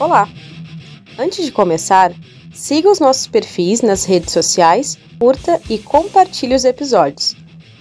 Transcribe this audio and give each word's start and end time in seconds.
Olá! 0.00 0.26
Antes 1.18 1.44
de 1.44 1.52
começar, 1.52 2.10
siga 2.54 2.90
os 2.90 2.98
nossos 2.98 3.26
perfis 3.26 3.82
nas 3.82 4.06
redes 4.06 4.32
sociais, 4.32 4.96
curta 5.18 5.60
e 5.68 5.76
compartilhe 5.76 6.54
os 6.54 6.64
episódios. 6.64 7.36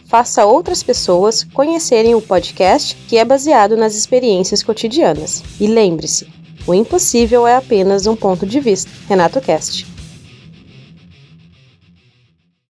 Faça 0.06 0.46
outras 0.46 0.84
pessoas 0.84 1.46
conhecerem 1.46 2.16
o 2.16 2.22
podcast 2.22 2.94
que 3.08 3.18
é 3.18 3.24
baseado 3.24 3.78
nas 3.78 3.96
experiências 3.96 4.62
cotidianas. 4.62 5.42
E 5.62 5.68
lembre-se, 5.68 6.28
o 6.68 6.74
impossível 6.74 7.48
é 7.48 7.56
apenas 7.56 8.06
um 8.06 8.18
ponto 8.18 8.46
de 8.46 8.60
vista. 8.60 8.92
Renato 9.08 9.40
Cast. 9.40 9.88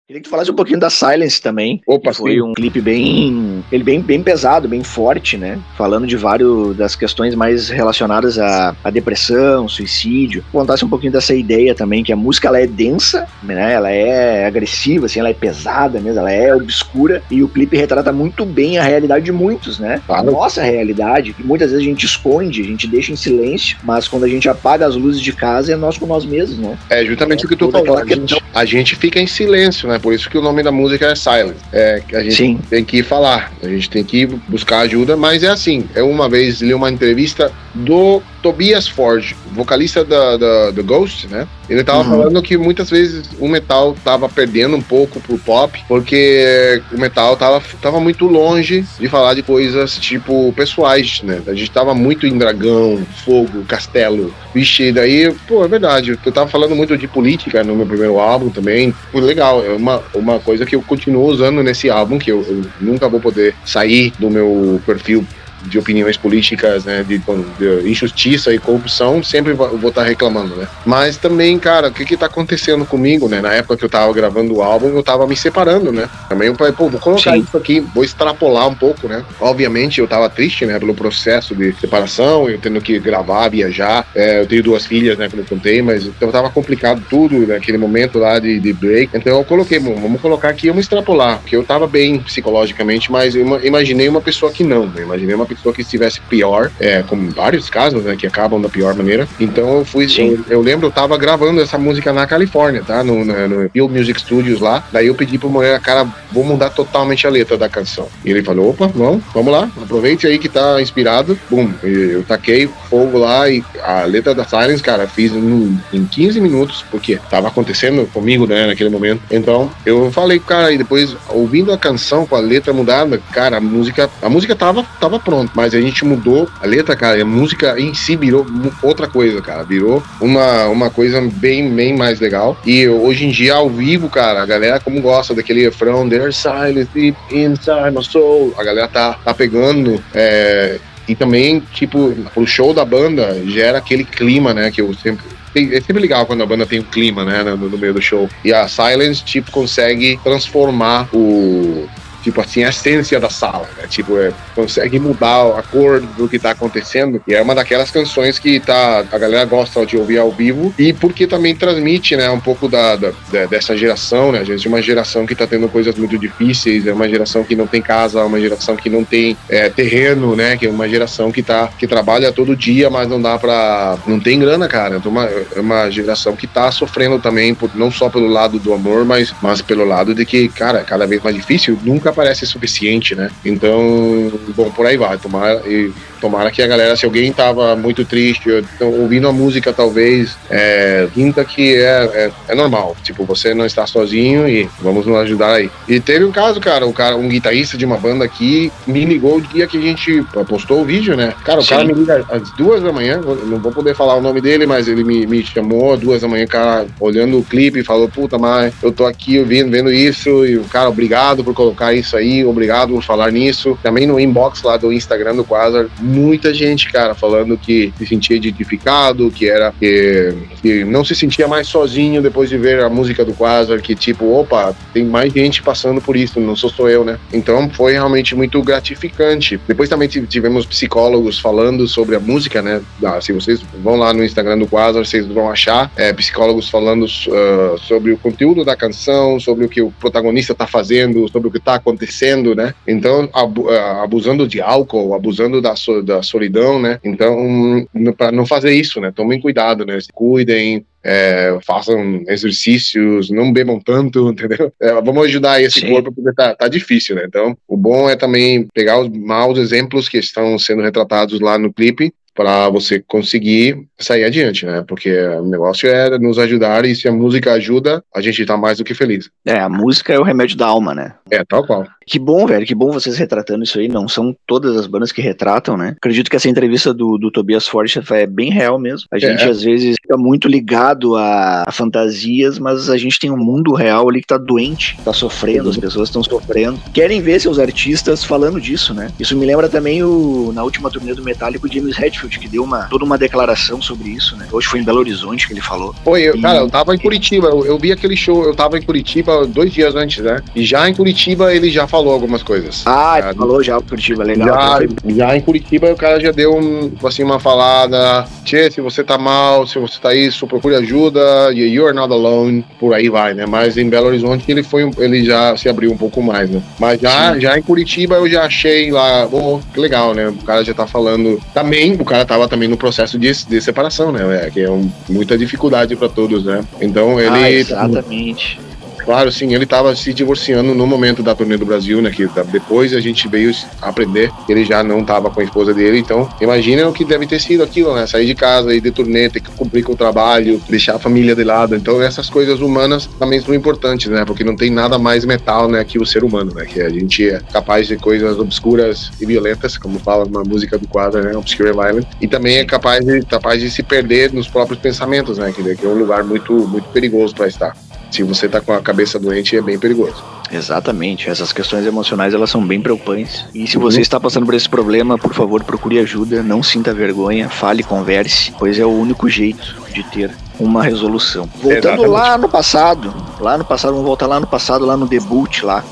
Queria 0.09 0.23
que 0.23 0.27
tu 0.27 0.31
falasse 0.31 0.51
um 0.51 0.55
pouquinho 0.55 0.81
da 0.81 0.89
Silence 0.89 1.39
também. 1.39 1.83
Opa, 1.87 2.15
foi 2.15 2.33
sim. 2.33 2.41
um 2.41 2.55
clipe 2.55 2.81
bem, 2.81 3.63
ele 3.71 3.85
bem, 3.85 4.01
bem 4.01 4.23
pesado, 4.23 4.67
bem 4.67 4.83
forte, 4.83 5.37
né? 5.37 5.59
Falando 5.77 6.07
de 6.07 6.17
vários 6.17 6.75
das 6.75 6.97
questões 6.97 7.35
mais 7.35 7.69
relacionadas 7.69 8.39
à, 8.39 8.75
à 8.83 8.89
depressão, 8.89 9.69
suicídio. 9.69 10.43
Contasse 10.51 10.83
um 10.83 10.89
pouquinho 10.89 11.13
dessa 11.13 11.35
ideia 11.35 11.75
também 11.75 12.03
que 12.03 12.11
a 12.11 12.17
música 12.17 12.49
ela 12.49 12.59
é 12.59 12.67
densa, 12.67 13.29
né? 13.43 13.75
Ela 13.75 13.91
é 13.91 14.47
agressiva, 14.47 15.05
assim, 15.05 15.21
ela 15.21 15.29
é 15.29 15.35
pesada 15.35 16.01
mesmo, 16.01 16.21
ela 16.21 16.33
é 16.33 16.55
obscura 16.55 17.23
e 17.31 17.43
o 17.43 17.49
clipe 17.49 17.77
retrata 17.77 18.11
muito 18.11 18.47
bem 18.47 18.79
a 18.79 18.85
realidade 18.85 19.27
de 19.27 19.33
muitos, 19.33 19.79
né? 19.79 20.01
A 20.09 20.23
nossa 20.23 20.63
realidade, 20.63 21.35
que 21.35 21.43
muitas 21.43 21.71
vezes 21.71 21.85
a 21.85 21.91
gente 21.91 22.07
esconde, 22.07 22.63
a 22.63 22.65
gente 22.65 22.87
deixa 22.87 23.13
em 23.13 23.17
silêncio, 23.17 23.77
mas 23.85 24.09
quando 24.09 24.25
a 24.25 24.29
gente 24.29 24.49
apaga 24.49 24.87
as 24.87 24.97
luzes 24.97 25.21
de 25.21 25.35
casa 25.35 25.75
é 25.75 25.77
nós 25.77 25.99
com 25.99 26.07
nós 26.07 26.25
mesmos, 26.25 26.61
né? 26.61 26.79
É 26.89 27.05
justamente 27.05 27.43
É, 27.43 27.45
o 27.45 27.49
que 27.51 27.57
tu 27.57 27.71
falou. 27.71 27.99
A 27.99 28.07
gente, 28.07 28.43
a 28.55 28.65
gente 28.65 28.97
fica 28.97 29.21
em 29.21 29.27
silêncio, 29.27 29.87
né? 29.87 29.98
Por 29.99 30.15
isso 30.15 30.29
que 30.31 30.39
o 30.39 30.43
nome 30.43 30.63
da 30.63 30.73
música 30.73 31.07
é 31.07 31.15
Silence. 31.15 31.61
É, 31.73 32.03
que 32.07 32.17
a 32.17 32.23
gente 32.23 32.37
Sim. 32.37 32.61
tem 32.69 32.85
que 32.85 33.03
falar, 33.03 33.53
a 33.63 33.69
gente 33.69 33.91
tem 33.91 34.05
que 34.05 34.27
buscar 34.27 34.81
ajuda, 34.81 35.17
mas 35.17 35.43
é 35.43 35.49
assim. 35.49 35.89
Eu 35.95 36.09
uma 36.09 36.29
vez 36.29 36.61
li 36.61 36.75
uma 36.75 36.91
entrevista 36.91 37.53
do 37.75 38.23
Tobias 38.43 38.87
Forge, 38.89 39.35
vocalista 39.53 40.05
da, 40.05 40.37
da, 40.37 40.71
do 40.71 40.85
Ghost, 40.85 41.27
né? 41.27 41.47
Ele 41.69 41.85
tava 41.85 41.99
Uhum. 41.99 42.11
falando 42.11 42.43
que 42.43 42.57
muitas 42.57 42.89
vezes 42.89 43.29
o 43.39 43.49
metal 43.49 43.95
tava 44.05 44.29
perdendo 44.29 44.77
um 44.77 44.81
pouco 44.81 45.21
pro 45.21 45.39
pop, 45.39 45.83
porque 45.87 46.83
o 46.93 46.99
metal 46.99 47.37
tava, 47.37 47.61
tava 47.83 48.01
muito 48.01 48.27
longe 48.27 48.85
de 48.99 49.09
falar 49.09 49.35
de 49.35 49.43
coisas 49.43 49.99
tipo 49.99 50.53
pessoais, 50.55 51.21
né? 51.23 51.43
A 51.47 51.53
gente 51.55 51.71
tava 51.71 51.95
muito 51.95 52.27
em 52.27 52.39
dragão, 52.39 52.99
fogo, 53.25 53.65
castelo. 53.67 54.33
Vixe, 54.55 54.93
daí, 54.93 55.33
pô, 55.47 55.65
é 55.65 55.69
verdade. 55.69 56.19
Eu 56.25 56.33
tava 56.33 56.49
falando 56.49 56.75
muito 56.75 56.97
de 56.97 57.07
política 57.07 57.63
no 57.63 57.75
meu 57.77 57.87
primeiro 57.87 58.19
álbum 58.19 58.49
também. 58.49 58.95
Pô, 59.13 59.21
legal, 59.21 59.63
é 59.65 59.71
uma, 59.71 60.03
uma 60.15 60.39
coisa 60.39 60.65
que 60.65 60.75
eu 60.75 60.83
continuo 60.83 61.27
usando 61.27 61.63
nesse 61.63 61.91
álbum, 61.91 62.19
que 62.19 62.31
eu, 62.33 62.43
eu 62.49 62.63
nunca 62.81 63.09
vou 63.09 63.21
poder 63.21 63.55
sair 63.65 64.13
do 64.19 64.31
meu 64.31 64.81
perfil 64.87 65.27
de 65.63 65.79
opiniões 65.79 66.17
políticas, 66.17 66.85
né, 66.85 67.03
de, 67.03 67.19
de 67.19 67.89
injustiça 67.89 68.53
e 68.53 68.59
corrupção, 68.59 69.23
sempre 69.23 69.53
vou 69.53 69.89
estar 69.89 70.03
reclamando, 70.03 70.57
né? 70.57 70.69
Mas 70.85 71.17
também, 71.17 71.59
cara, 71.59 71.89
o 71.89 71.93
que 71.93 72.05
que 72.05 72.17
tá 72.17 72.27
acontecendo 72.27 72.85
comigo, 72.85 73.29
né? 73.29 73.41
Na 73.41 73.53
época 73.55 73.77
que 73.77 73.85
eu 73.85 73.89
tava 73.89 74.13
gravando 74.13 74.55
o 74.55 74.63
álbum, 74.63 74.89
eu 74.89 75.03
tava 75.03 75.27
me 75.27 75.37
separando, 75.37 75.93
né? 75.93 76.09
Também 76.29 76.49
eu 76.49 76.55
falei, 76.55 76.73
pô, 76.73 76.89
vou 76.89 77.01
colocar 77.01 77.33
Sim. 77.33 77.41
isso 77.41 77.57
aqui, 77.57 77.81
vou 77.81 78.05
extrapolar 78.05 78.69
um 78.69 78.75
pouco, 78.75 79.09
né? 79.09 79.25
Obviamente 79.41 80.01
eu 80.01 80.07
tava 80.09 80.29
triste, 80.29 80.65
né, 80.67 80.79
pelo 80.79 80.95
processo 80.95 81.55
de 81.55 81.73
separação, 81.75 82.49
eu 82.49 82.59
tendo 82.59 82.81
que 82.81 82.99
gravar, 82.99 83.49
viajar, 83.49 84.07
é, 84.15 84.41
eu 84.41 84.47
tenho 84.47 84.63
duas 84.63 84.87
filhas, 84.87 85.19
né, 85.19 85.29
como 85.29 85.43
eu 85.43 85.47
contei, 85.47 85.83
mas 85.83 86.05
então 86.05 86.31
tava 86.31 86.51
complicado 86.51 87.03
tudo 87.09 87.47
naquele 87.47 87.79
momento 87.79 88.19
lá 88.19 88.39
de, 88.39 88.59
de 88.61 88.73
break, 88.73 89.17
então 89.17 89.39
eu 89.39 89.45
coloquei, 89.45 89.79
bom, 89.79 89.95
vamos 89.97 90.21
colocar 90.21 90.49
aqui, 90.49 90.69
vamos 90.69 90.85
extrapolar, 90.85 91.39
porque 91.39 91.57
eu 91.57 91.65
tava 91.65 91.87
bem 91.87 92.19
psicologicamente, 92.21 93.11
mas 93.11 93.35
eu 93.35 93.43
ima- 93.43 93.61
imaginei 93.65 94.09
uma 94.09 94.21
pessoa 94.21 94.53
que 94.53 94.65
não, 94.65 94.87
né? 94.87 95.03
imaginei 95.03 95.35
uma 95.35 95.47
pessoa 95.49 95.75
que 95.75 95.81
estivesse 95.83 96.21
pior, 96.21 96.71
é, 96.79 97.03
como 97.03 97.31
vários 97.31 97.69
casos, 97.71 98.05
né, 98.05 98.17
que 98.17 98.27
acabam 98.27 98.61
da 98.61 98.69
pior 98.69 98.95
maneira, 98.95 99.27
então 99.41 99.79
eu 99.79 99.85
fui, 99.85 100.07
eu, 100.19 100.45
eu 100.49 100.61
lembro, 100.61 100.87
eu 100.87 100.91
tava 100.93 101.17
gravando 101.17 101.61
essa 101.61 101.79
música 101.79 102.13
na 102.13 102.27
Califórnia, 102.27 102.83
tá, 102.87 103.03
no, 103.03 103.25
na- 103.25 103.49
no 103.49 103.71
Hill 103.75 103.89
Music 103.89 104.21
Studios 104.21 104.61
lá, 104.61 104.85
daí 104.93 105.07
eu 105.07 105.15
pedi 105.15 105.39
pro 105.39 105.49
Moreira, 105.49 105.81
cara, 105.81 106.07
vou 106.31 106.45
mudar 106.45 106.71
totalmente 106.71 107.27
a 107.27 107.31
letra 107.31 107.57
da 107.57 107.69
canção, 107.69 108.09
e 108.25 108.31
ele 108.31 108.43
falou, 108.43 108.71
opa, 108.71 108.87
vamos, 108.89 109.23
vamos 109.33 109.53
lá, 109.53 109.71
aproveite 109.83 110.27
aí 110.27 110.39
que 110.39 110.49
tá 110.49 110.81
inspirado, 110.81 111.39
bum, 111.51 111.71
eu 111.83 112.23
taquei 112.25 112.69
fogo 112.91 113.19
lá 113.19 113.49
e 113.49 113.63
a 113.83 114.03
letra 114.05 114.35
da 114.35 114.45
Silence, 114.45 114.83
cara, 114.83 115.07
fiz 115.07 115.33
em, 115.33 115.79
em 115.93 116.05
15 116.05 116.41
minutos, 116.41 116.85
porque 116.91 117.19
tava 117.31 117.49
acontecendo 117.49 118.07
comigo, 118.13 118.47
né, 118.47 118.67
naquele 118.67 118.91
momento, 118.91 119.21
então 119.31 119.71
eu 119.87 120.11
falei, 120.13 120.39
cara, 120.39 120.73
e 120.73 120.79
depois, 120.79 121.17
ouvindo 121.29 121.73
a 121.73 121.79
canção 121.79 122.27
com 122.27 122.37
a 122.37 122.41
letra 122.41 122.73
mudada, 122.73 123.21
cara, 123.33 123.57
a 123.57 123.61
música, 123.61 124.11
a 124.21 124.29
música 124.29 124.55
tava, 124.55 124.85
tava 125.01 125.19
pronta, 125.19 125.38
mas 125.55 125.75
a 125.75 125.81
gente 125.81 126.05
mudou 126.05 126.49
a 126.61 126.67
letra, 126.67 126.97
cara, 126.97 127.21
a 127.21 127.25
música 127.25 127.79
em 127.79 127.95
si 127.95 128.17
virou 128.17 128.47
outra 128.83 129.07
coisa, 129.07 129.41
cara, 129.41 129.63
virou 129.63 130.03
uma, 130.21 130.67
uma 130.67 130.91
coisa 130.91 131.21
bem, 131.21 131.71
bem 131.71 131.97
mais 131.97 132.21
legal, 132.21 132.57
e 132.65 132.89
hoje 132.89 133.27
em 133.27 133.31
dia, 133.31 133.55
ao 133.55 133.69
vivo, 133.69 134.09
cara, 134.09 134.43
a 134.43 134.47
galera 134.47 134.81
como 134.81 135.01
gosta 135.01 135.35
daquele 135.35 135.63
refrão, 135.63 136.09
There's 136.09 136.37
silence 136.37 136.89
deep 136.95 137.19
inside 137.31 137.91
my 137.95 138.05
soul, 138.05 138.55
a 138.57 138.65
galera 138.65 138.89
tá, 138.89 139.15
tá 139.15 139.35
pegando, 139.35 140.03
é, 140.15 140.79
e 141.09 141.15
também, 141.15 141.63
tipo, 141.73 142.15
o 142.37 142.47
show 142.47 142.75
da 142.75 142.85
banda 142.85 143.43
gera 143.47 143.79
aquele 143.79 144.05
clima, 144.05 144.53
né, 144.53 144.71
que 144.71 144.81
eu 144.81 144.93
sempre 144.95 145.39
é 145.55 145.81
sempre 145.81 146.01
legal 146.01 146.27
quando 146.27 146.43
a 146.43 146.47
banda 146.47 146.67
tem 146.67 146.81
um 146.81 146.85
clima, 146.85 147.25
né, 147.25 147.43
no, 147.43 147.57
no 147.57 147.79
meio 147.79 147.95
do 147.95 148.03
show. 148.03 148.29
E 148.45 148.53
a 148.53 148.69
Silence, 148.69 149.25
tipo, 149.25 149.51
consegue 149.51 150.19
transformar 150.23 151.09
o. 151.13 151.89
Tipo 152.29 152.43
assim, 152.43 152.63
a 152.63 152.69
essência 152.69 153.19
da 153.19 153.31
sala, 153.31 153.67
né? 153.79 153.87
Tipo, 153.89 154.19
é, 154.19 154.31
consegue 154.55 154.99
mudar 154.99 155.59
a 155.59 155.63
cor 155.63 155.99
do 156.01 156.29
que 156.29 156.39
tá 156.39 156.51
acontecendo. 156.51 157.23
E 157.27 157.33
é 157.35 157.41
uma 157.41 157.55
daquelas 157.55 157.91
canções 157.91 158.39
que 158.39 158.61
tá, 158.61 159.03
a 159.11 159.17
galera 159.19 159.47
gosta 159.47 159.87
de 159.87 159.97
ouvir 159.97 160.19
ao 160.19 160.31
vivo. 160.31 160.75
E 160.79 160.93
porque 160.93 161.27
também 161.27 161.57
transmite, 161.57 162.17
né, 162.17 162.29
um 162.29 162.39
pouco 162.39 162.69
da, 162.69 162.97
da- 162.97 163.13
da- 163.33 163.47
dessa 163.47 163.75
geração, 163.75 164.31
né? 164.31 164.45
Gente 164.45 164.67
é 164.67 164.69
uma 164.69 164.83
geração 164.83 165.25
que 165.25 165.35
tá 165.35 165.47
tendo 165.47 165.71
coisas 165.71 165.95
muito 165.97 166.19
difíceis, 166.19 166.87
é 166.87 166.93
uma 166.93 167.09
geração 167.09 167.43
que 167.43 167.57
não 167.57 167.67
tem 167.67 167.81
casa, 167.81 168.23
uma 168.25 168.39
geração 168.39 168.77
que 168.77 168.91
não 168.91 169.03
tem 169.05 169.35
é, 169.49 169.71
terreno, 169.71 170.37
né? 170.37 170.59
Que 170.59 170.67
é 170.67 170.71
uma 170.71 170.87
geração 170.87 171.33
que 171.33 171.43
tá 171.43 171.71
que 171.79 171.87
trabalha 171.87 172.31
todo 172.31 172.55
dia, 172.55 172.91
mas 172.91 173.09
não 173.09 173.23
dá 173.23 173.39
pra. 173.39 173.97
não 174.07 174.21
tem 174.21 174.39
grana, 174.39 174.69
cara. 174.69 174.97
Então, 174.99 175.11
uma, 175.11 175.25
é 175.25 175.61
uma 175.61 175.89
geração 175.91 176.37
que 176.37 176.47
tá 176.47 176.71
sofrendo 176.71 177.19
também, 177.19 177.55
por- 177.55 177.75
não 177.75 177.91
só 177.91 178.11
pelo 178.11 178.27
lado 178.29 178.59
do 178.59 178.75
amor, 178.75 179.07
mas, 179.07 179.33
mas 179.41 179.63
pelo 179.63 179.85
lado 179.87 180.15
de 180.15 180.27
que, 180.27 180.49
cara, 180.51 180.81
é 180.81 180.85
cada 180.85 181.07
vez 181.07 181.23
mais 181.23 181.35
difícil, 181.35 181.79
nunca 181.83 182.13
parece 182.19 182.45
suficiente, 182.45 183.15
né? 183.15 183.31
Então, 183.45 184.33
bom, 184.57 184.69
por 184.73 184.85
aí 184.85 184.97
vai. 184.97 185.17
Tomara, 185.19 185.63
e 185.65 185.93
tomara 186.21 186.51
que 186.51 186.63
a 186.63 186.67
galera, 186.67 186.97
se 186.97 187.05
alguém 187.05 187.33
tava 187.33 187.75
muito 187.77 188.05
triste, 188.05 188.51
ou- 188.81 189.01
ouvindo 189.01 189.29
a 189.29 189.33
música, 189.33 189.73
talvez, 189.73 190.37
é, 190.51 191.09
que 191.49 191.77
é, 191.77 192.05
é, 192.15 192.31
é 192.49 192.55
normal. 192.55 192.97
Tipo, 193.03 193.25
você 193.25 193.55
não 193.55 193.65
está 193.67 193.87
sozinho 193.87 194.49
e 194.49 194.69
vamos 194.81 195.07
nos 195.07 195.17
ajudar 195.19 195.55
aí. 195.55 195.71
E 195.89 196.01
teve 196.01 196.25
um 196.25 196.33
caso, 196.33 196.61
cara, 196.61 196.87
um 196.87 196.93
cara, 196.93 197.17
um 197.17 197.29
guitarrista 197.29 197.77
de 197.77 197.85
uma 197.85 197.97
banda 197.97 198.25
aqui 198.25 198.73
me 198.87 199.05
ligou 199.05 199.37
o 199.37 199.41
dia 199.41 199.67
que 199.67 199.79
a 199.79 199.81
gente 199.81 200.23
postou 200.49 200.81
o 200.81 200.85
vídeo, 200.85 201.17
né? 201.17 201.35
Cara, 201.45 201.61
o 201.61 201.63
Sim. 201.63 201.69
cara 201.71 201.85
me 201.85 201.93
liga 201.95 202.25
às 202.31 202.51
duas 202.53 202.83
da 202.83 202.93
manhã, 202.93 203.21
não 203.21 203.59
vou 203.59 203.73
poder 203.73 203.95
falar 203.95 204.17
o 204.17 204.21
nome 204.21 204.41
dele, 204.41 204.67
mas 204.67 204.89
ele 204.89 205.05
me, 205.05 205.27
me 205.27 205.45
chamou 205.45 205.93
às 205.95 206.01
duas 206.01 206.23
da 206.23 206.29
manhã, 206.29 206.47
cara, 206.47 206.87
olhando 207.01 207.39
o 207.39 207.45
clipe, 207.45 207.83
falou, 207.85 208.09
puta, 208.09 208.39
mas 208.39 208.75
eu 208.83 208.93
tô 208.93 209.07
aqui 209.07 209.43
vendo, 209.43 209.71
vendo 209.71 209.93
isso, 209.93 210.45
e 210.47 210.57
o 210.57 210.65
cara, 210.65 210.89
obrigado 210.89 211.45
por 211.45 211.55
colocar 211.55 211.93
isso 211.93 212.17
aí, 212.17 212.45
obrigado 212.45 212.93
por 212.93 213.03
falar 213.03 213.31
nisso. 213.31 213.79
Também 213.83 214.07
no 214.07 214.19
inbox 214.19 214.63
lá 214.63 214.77
do 214.77 214.93
Instagram 214.93 215.37
do 215.37 215.45
Quasar, 215.45 215.87
muita 216.09 216.53
gente, 216.55 216.91
cara, 216.91 217.15
falando 217.15 217.57
que 217.57 217.93
se 217.99 218.07
sentia 218.07 218.37
identificado, 218.37 219.31
que 219.31 219.49
era 219.49 219.73
que, 219.79 220.35
que 220.63 220.85
não 220.85 221.05
se 221.05 221.15
sentia 221.15 221.47
mais 221.47 221.69
sozinho 221.69 222.23
depois 222.23 222.49
de 222.49 222.57
ver 222.59 222.81
a 222.83 222.89
música 222.89 223.25
do 223.25 223.33
Quasar, 223.35 223.81
que 223.81 223.95
tipo, 223.95 224.25
opa, 224.33 224.75
tem 224.93 225.05
mais 225.05 225.33
gente 225.33 225.63
passando 225.63 226.01
por 226.01 226.17
isso, 226.17 226.41
não 226.41 226.57
sou 226.57 226.71
só 226.71 226.89
eu, 226.89 227.05
né? 227.05 227.19
Então 227.33 227.69
foi 227.71 227.93
realmente 227.93 228.35
muito 228.35 228.63
gratificante. 228.63 229.61
Depois 229.69 229.89
também 229.89 230.09
tive- 230.09 230.27
tivemos 230.27 230.67
psicólogos 230.67 231.39
falando 231.39 231.87
sobre 231.87 232.17
a 232.17 232.21
música, 232.21 232.63
né? 232.63 232.81
Ah, 233.05 233.21
se 233.21 233.33
vocês 233.33 233.61
vão 233.83 233.97
lá 233.97 234.13
no 234.13 234.25
Instagram 234.25 234.59
do 234.59 234.67
Quasar, 234.67 235.05
vocês 235.05 235.27
vão 235.27 235.51
achar 235.51 235.91
é, 235.97 236.13
psicólogos 236.13 236.69
falando 236.69 237.07
ah, 237.07 237.77
sobre 237.79 238.13
o 238.13 238.19
conteúdo 238.19 238.65
da 238.65 238.77
canção, 238.77 239.39
sobre 239.39 239.65
o 239.65 239.69
que 239.69 239.81
o 239.83 239.91
protagonista 239.91 240.55
tá 240.55 240.67
fazendo, 240.67 241.29
sobre 241.31 241.49
o 241.49 241.51
que 241.51 241.61
tá 241.61 241.75
acontecendo, 241.75 242.55
né? 242.55 242.75
Então, 242.87 243.29
ah, 243.35 244.03
abusando 244.03 244.47
de 244.47 244.61
álcool, 244.61 245.15
abusando 245.15 245.61
da, 245.61 245.77
so- 245.77 245.98
da 246.03 246.23
solidão, 246.23 246.81
né? 246.81 246.99
Então, 247.05 247.87
para 248.17 248.33
não 248.33 248.47
fazer 248.47 248.73
isso, 248.73 249.01
né? 249.01 249.13
Tomem 249.15 249.41
cuidado, 249.41 249.85
né? 249.85 250.01
Se 250.01 250.09
cuidem, 250.13 250.85
é, 251.03 251.59
façam 251.65 252.23
exercícios, 252.29 253.31
não 253.31 253.53
bebam 253.53 253.81
tanto, 253.81 254.29
entendeu? 254.31 254.73
É, 254.81 254.93
vamos 255.01 255.25
ajudar 255.27 255.63
esse 255.63 255.81
Sim. 255.81 255.89
corpo 255.91 256.13
porque 256.13 256.33
tá, 256.35 256.55
tá 256.55 256.69
difícil, 256.69 257.17
né? 257.17 257.25
Então, 257.27 257.57
o 257.67 257.77
bom 257.77 258.09
é 258.09 258.17
também 258.17 258.67
pegar 258.75 259.01
os 259.01 259.09
maus 259.09 259.59
exemplos 259.59 260.09
que 260.09 260.19
estão 260.19 260.59
sendo 260.59 260.83
retratados 260.83 261.41
lá 261.41 261.59
no 261.59 261.73
clipe 261.73 262.13
para 262.39 262.69
você 262.69 263.01
conseguir 263.01 263.85
sair 263.99 264.23
adiante, 264.23 264.65
né? 264.65 264.85
Porque 264.87 265.13
o 265.13 265.45
negócio 265.45 265.89
é 265.89 266.17
nos 266.21 266.39
ajudar 266.39 266.85
e 266.85 266.95
se 266.95 267.09
a 267.09 267.13
música 267.13 267.55
ajuda, 267.55 268.01
a 268.15 268.21
gente 268.21 268.47
tá 268.47 268.57
mais 268.57 268.79
do 268.79 268.85
que 268.85 268.95
feliz. 268.95 269.29
É, 269.45 269.59
a 269.59 269.69
música 269.69 270.13
é 270.13 270.21
o 270.21 270.23
remédio 270.23 270.57
da 270.57 270.69
alma, 270.69 270.95
né? 270.95 271.15
É, 271.33 271.43
tal 271.45 271.67
qual. 271.67 271.85
Que 272.09 272.19
bom, 272.19 272.47
velho, 272.47 272.67
que 272.67 272.75
bom 272.75 272.91
vocês 272.91 273.19
retratando 273.19 273.65
isso 273.65 273.79
aí. 273.79 273.89
Não 273.89 274.09
são 274.09 274.35
todas 274.47 274.77
as 274.77 274.87
bandas 274.87 275.13
que 275.13 275.21
retratam, 275.21 275.77
né? 275.77 275.95
Acredito 275.99 276.31
que 276.31 276.37
essa 276.37 276.49
entrevista 276.49 276.95
do, 276.95 277.19
do 277.19 277.31
Tobias 277.31 277.69
Forte 277.69 278.01
é 278.11 278.27
bem 278.27 278.51
real 278.51 278.79
mesmo. 278.79 279.07
A 279.13 279.19
gente 279.19 279.45
é. 279.45 279.49
às 279.49 279.63
vezes 279.63 279.97
fica 280.01 280.17
muito 280.17 280.49
ligado 280.49 281.17
a, 281.17 281.65
a, 281.67 281.73
fantasias, 281.73 282.59
mas 282.59 282.89
a 282.89 282.97
gente 282.97 283.19
tem 283.19 283.31
um 283.31 283.37
mundo 283.37 283.75
real 283.75 284.09
ali 284.09 284.23
que 284.23 284.27
tá 284.27 284.39
doente, 284.39 284.99
tá 285.05 285.13
sofrendo, 285.13 285.69
as 285.69 285.77
pessoas 285.77 286.09
estão 286.09 286.25
sofrendo. 286.25 286.81
Querem 286.95 287.21
ver 287.21 287.41
seus 287.41 287.59
artistas 287.59 288.25
falando 288.25 288.61
disso, 288.61 288.95
né? 288.95 289.11
Isso 289.21 289.37
me 289.37 289.45
lembra 289.45 289.69
também 289.69 290.03
o, 290.03 290.51
na 290.55 290.65
última 290.65 290.91
turnê 290.91 291.13
do 291.13 291.23
Metallica, 291.23 291.67
o 291.67 291.73
James 291.73 291.99
Hetfield, 291.99 292.39
que 292.39 292.49
deu 292.49 292.65
uma, 292.65 292.85
toda 292.85 293.05
uma 293.05 293.19
declaração 293.19 293.83
sobre 293.83 294.09
isso, 294.09 294.35
né? 294.37 294.49
Hoje 294.51 294.67
foi 294.67 294.81
em 294.81 294.85
Belo 294.85 295.01
Horizonte 295.01 295.47
que 295.47 295.53
ele 295.53 295.61
falou. 295.61 295.95
Foi, 296.03 296.23
eu, 296.23 296.37
e... 296.37 296.41
cara, 296.41 296.59
eu 296.59 296.71
tava 296.71 296.95
em 296.95 296.99
Curitiba, 296.99 297.49
eu, 297.49 297.67
eu, 297.67 297.79
vi 297.79 297.93
aquele 297.93 298.17
show, 298.17 298.45
eu 298.45 298.55
tava 298.55 298.79
em 298.79 298.83
Curitiba 298.83 299.47
dois 299.47 299.73
dias 299.73 299.95
antes, 299.95 300.25
né? 300.25 300.43
E 300.55 300.65
já 300.65 300.89
em 300.89 300.95
Curitiba 300.95 301.55
ele 301.55 301.71
já 301.71 301.87
falou 301.87 301.98
algumas 302.07 302.43
coisas. 302.43 302.83
Ah, 302.87 303.19
ele 303.19 303.35
falou 303.35 303.63
já 303.63 303.77
em 303.77 303.83
Curitiba, 303.83 304.25
legal. 304.25 304.49
Já, 304.49 304.89
já 305.07 305.37
em 305.37 305.41
Curitiba 305.41 305.91
o 305.91 305.97
cara 305.97 306.21
já 306.21 306.31
deu 306.31 306.57
um, 306.57 306.93
assim, 307.05 307.23
uma 307.23 307.39
falada, 307.39 308.27
Tchê, 308.45 308.71
se 308.71 308.81
você 308.81 309.03
tá 309.03 309.19
mal, 309.19 309.67
se 309.67 309.79
você 309.79 309.99
tá 310.01 310.15
isso, 310.15 310.47
procure 310.47 310.75
ajuda, 310.77 311.51
you're 311.53 311.95
not 311.95 312.13
alone, 312.13 312.65
por 312.79 312.95
aí 312.95 313.09
vai, 313.09 313.35
né? 313.35 313.47
Mas 313.47 313.77
em 313.77 313.89
Belo 313.89 314.07
Horizonte 314.07 314.45
ele 314.51 314.63
foi, 314.63 314.91
ele 314.99 315.25
já 315.25 315.57
se 315.57 315.69
abriu 315.69 315.93
um 315.93 315.97
pouco 315.97 316.23
mais, 316.23 316.49
né? 316.51 316.63
Mas 316.79 317.01
já, 317.01 317.39
já 317.39 317.59
em 317.59 317.63
Curitiba 317.63 318.17
eu 318.17 318.29
já 318.29 318.45
achei 318.45 318.91
lá, 318.91 319.27
bom, 319.27 319.61
que 319.73 319.81
legal, 319.81 320.15
né? 320.15 320.29
O 320.29 320.45
cara 320.45 320.65
já 320.65 320.75
tá 320.75 320.87
falando, 320.87 321.41
também, 321.53 321.95
o 321.95 322.05
cara 322.05 322.25
tava 322.25 322.49
também 322.49 322.69
no 322.69 322.77
processo 322.77 323.19
de, 323.19 323.33
de 323.47 323.61
separação, 323.61 324.13
né? 324.13 324.47
É, 324.47 324.51
que 324.51 324.61
é 324.61 324.71
um, 324.71 324.91
muita 325.09 325.37
dificuldade 325.37 325.97
para 325.97 326.09
todos, 326.09 326.45
né? 326.45 326.65
Então 326.81 327.19
ele. 327.19 327.29
Ah, 327.29 327.51
exatamente. 327.51 328.68
Claro, 329.09 329.33
sim, 329.33 329.55
ele 329.55 329.65
estava 329.65 329.97
se 329.97 330.13
divorciando 330.13 330.75
no 330.75 330.87
momento 330.87 331.23
da 331.23 331.35
turnê 331.35 331.57
do 331.57 331.65
Brasil, 331.65 332.03
né? 332.03 332.11
Que 332.11 332.29
depois 332.53 332.93
a 332.93 333.01
gente 333.01 333.27
veio 333.27 333.51
aprender 333.81 334.31
que 334.45 334.53
ele 334.53 334.67
já 334.67 334.83
não 334.83 335.01
estava 335.01 335.31
com 335.31 335.41
a 335.41 335.45
esposa 335.45 335.73
dele. 335.73 335.99
Então, 335.99 336.29
imagina 336.43 336.87
o 336.87 336.93
que 336.93 337.07
deve 337.07 337.27
ter 337.27 337.41
sido 337.41 337.63
aquilo, 337.63 337.95
né? 337.95 338.07
Sair 338.07 338.27
de 338.27 338.35
casa, 338.35 338.75
ir 338.75 338.83
de 338.83 338.91
turnê, 338.91 339.31
ter 339.31 339.41
que 339.41 339.51
cumprir 339.53 339.83
com 339.83 339.95
o 339.95 339.97
trabalho, 339.97 340.61
deixar 340.69 340.97
a 340.97 340.99
família 340.99 341.35
de 341.35 341.43
lado. 341.43 341.75
Então, 341.75 342.03
essas 342.03 342.29
coisas 342.29 342.61
humanas 342.61 343.09
também 343.19 343.41
são 343.41 343.55
importantes, 343.55 344.09
né? 344.09 344.27
Porque 344.27 344.45
não 344.45 344.55
tem 344.55 344.71
nada 344.71 344.99
mais 344.99 345.25
metal, 345.25 345.71
né, 345.71 345.83
que 345.85 345.99
o 345.99 346.05
ser 346.05 346.23
humano, 346.23 346.53
né? 346.55 346.67
Que 346.67 346.83
a 346.83 346.91
gente 346.91 347.31
é 347.31 347.41
capaz 347.51 347.89
de 347.89 347.97
coisas 347.97 348.39
obscuras 348.39 349.11
e 349.19 349.25
violentas, 349.25 349.79
como 349.79 349.99
fala 349.99 350.27
uma 350.27 350.45
música 350.45 350.77
do 350.77 350.87
quadro, 350.87 351.25
né? 351.25 351.35
Obscure 351.35 351.73
Violent. 351.73 352.05
E 352.21 352.29
também 352.29 352.59
é 352.59 352.65
capaz 352.67 353.03
de, 353.03 353.23
capaz 353.23 353.59
de 353.59 353.71
se 353.71 353.83
perder 353.83 354.35
nos 354.35 354.49
próprios 354.49 354.79
pensamentos, 354.79 355.39
né? 355.39 355.51
Que, 355.51 355.77
que 355.77 355.87
é 355.87 355.89
um 355.89 355.99
lugar 355.99 356.23
muito, 356.25 356.53
muito 356.53 356.91
perigoso 356.91 357.35
para 357.35 357.49
estar 357.49 357.75
se 358.11 358.23
você 358.23 358.47
está 358.47 358.61
com 358.61 358.73
a 358.73 358.81
cabeça 358.81 359.19
doente, 359.19 359.57
é 359.57 359.63
bem 359.63 359.79
perigoso. 359.79 360.23
Exatamente, 360.51 361.29
essas 361.29 361.53
questões 361.53 361.85
emocionais 361.85 362.33
elas 362.33 362.51
são 362.51 362.67
bem 362.67 362.81
preocupantes. 362.81 363.45
E 363.55 363.67
se 363.67 363.77
você 363.77 363.97
uhum. 363.99 364.03
está 364.03 364.19
passando 364.19 364.47
por 364.47 364.55
esse 364.55 364.69
problema, 364.69 365.19
por 365.19 365.35
favor, 365.35 365.63
procure 365.63 365.99
ajuda, 365.99 366.43
não 366.43 366.63
sinta 366.63 366.95
vergonha, 366.95 367.49
fale, 367.49 367.83
converse, 367.83 368.53
pois 368.59 368.79
é 368.79 368.87
o 368.87 368.91
único 368.91 369.29
jeito 369.29 369.77
de 369.93 370.03
ter 370.05 370.31
uma 370.59 370.83
resolução. 370.83 371.49
Voltando 371.57 371.79
Exatamente. 371.79 372.09
lá 372.09 372.39
no 372.39 372.49
passado, 372.49 373.15
lá 373.41 373.59
no 373.59 373.65
passado, 373.65 373.93
vamos 373.93 374.07
voltar 374.07 374.27
lá 374.27 374.41
no 374.41 374.47
passado, 374.47 374.87
lá 374.87 374.97
no 374.97 375.07
debut 375.07 375.63
lá, 375.63 375.85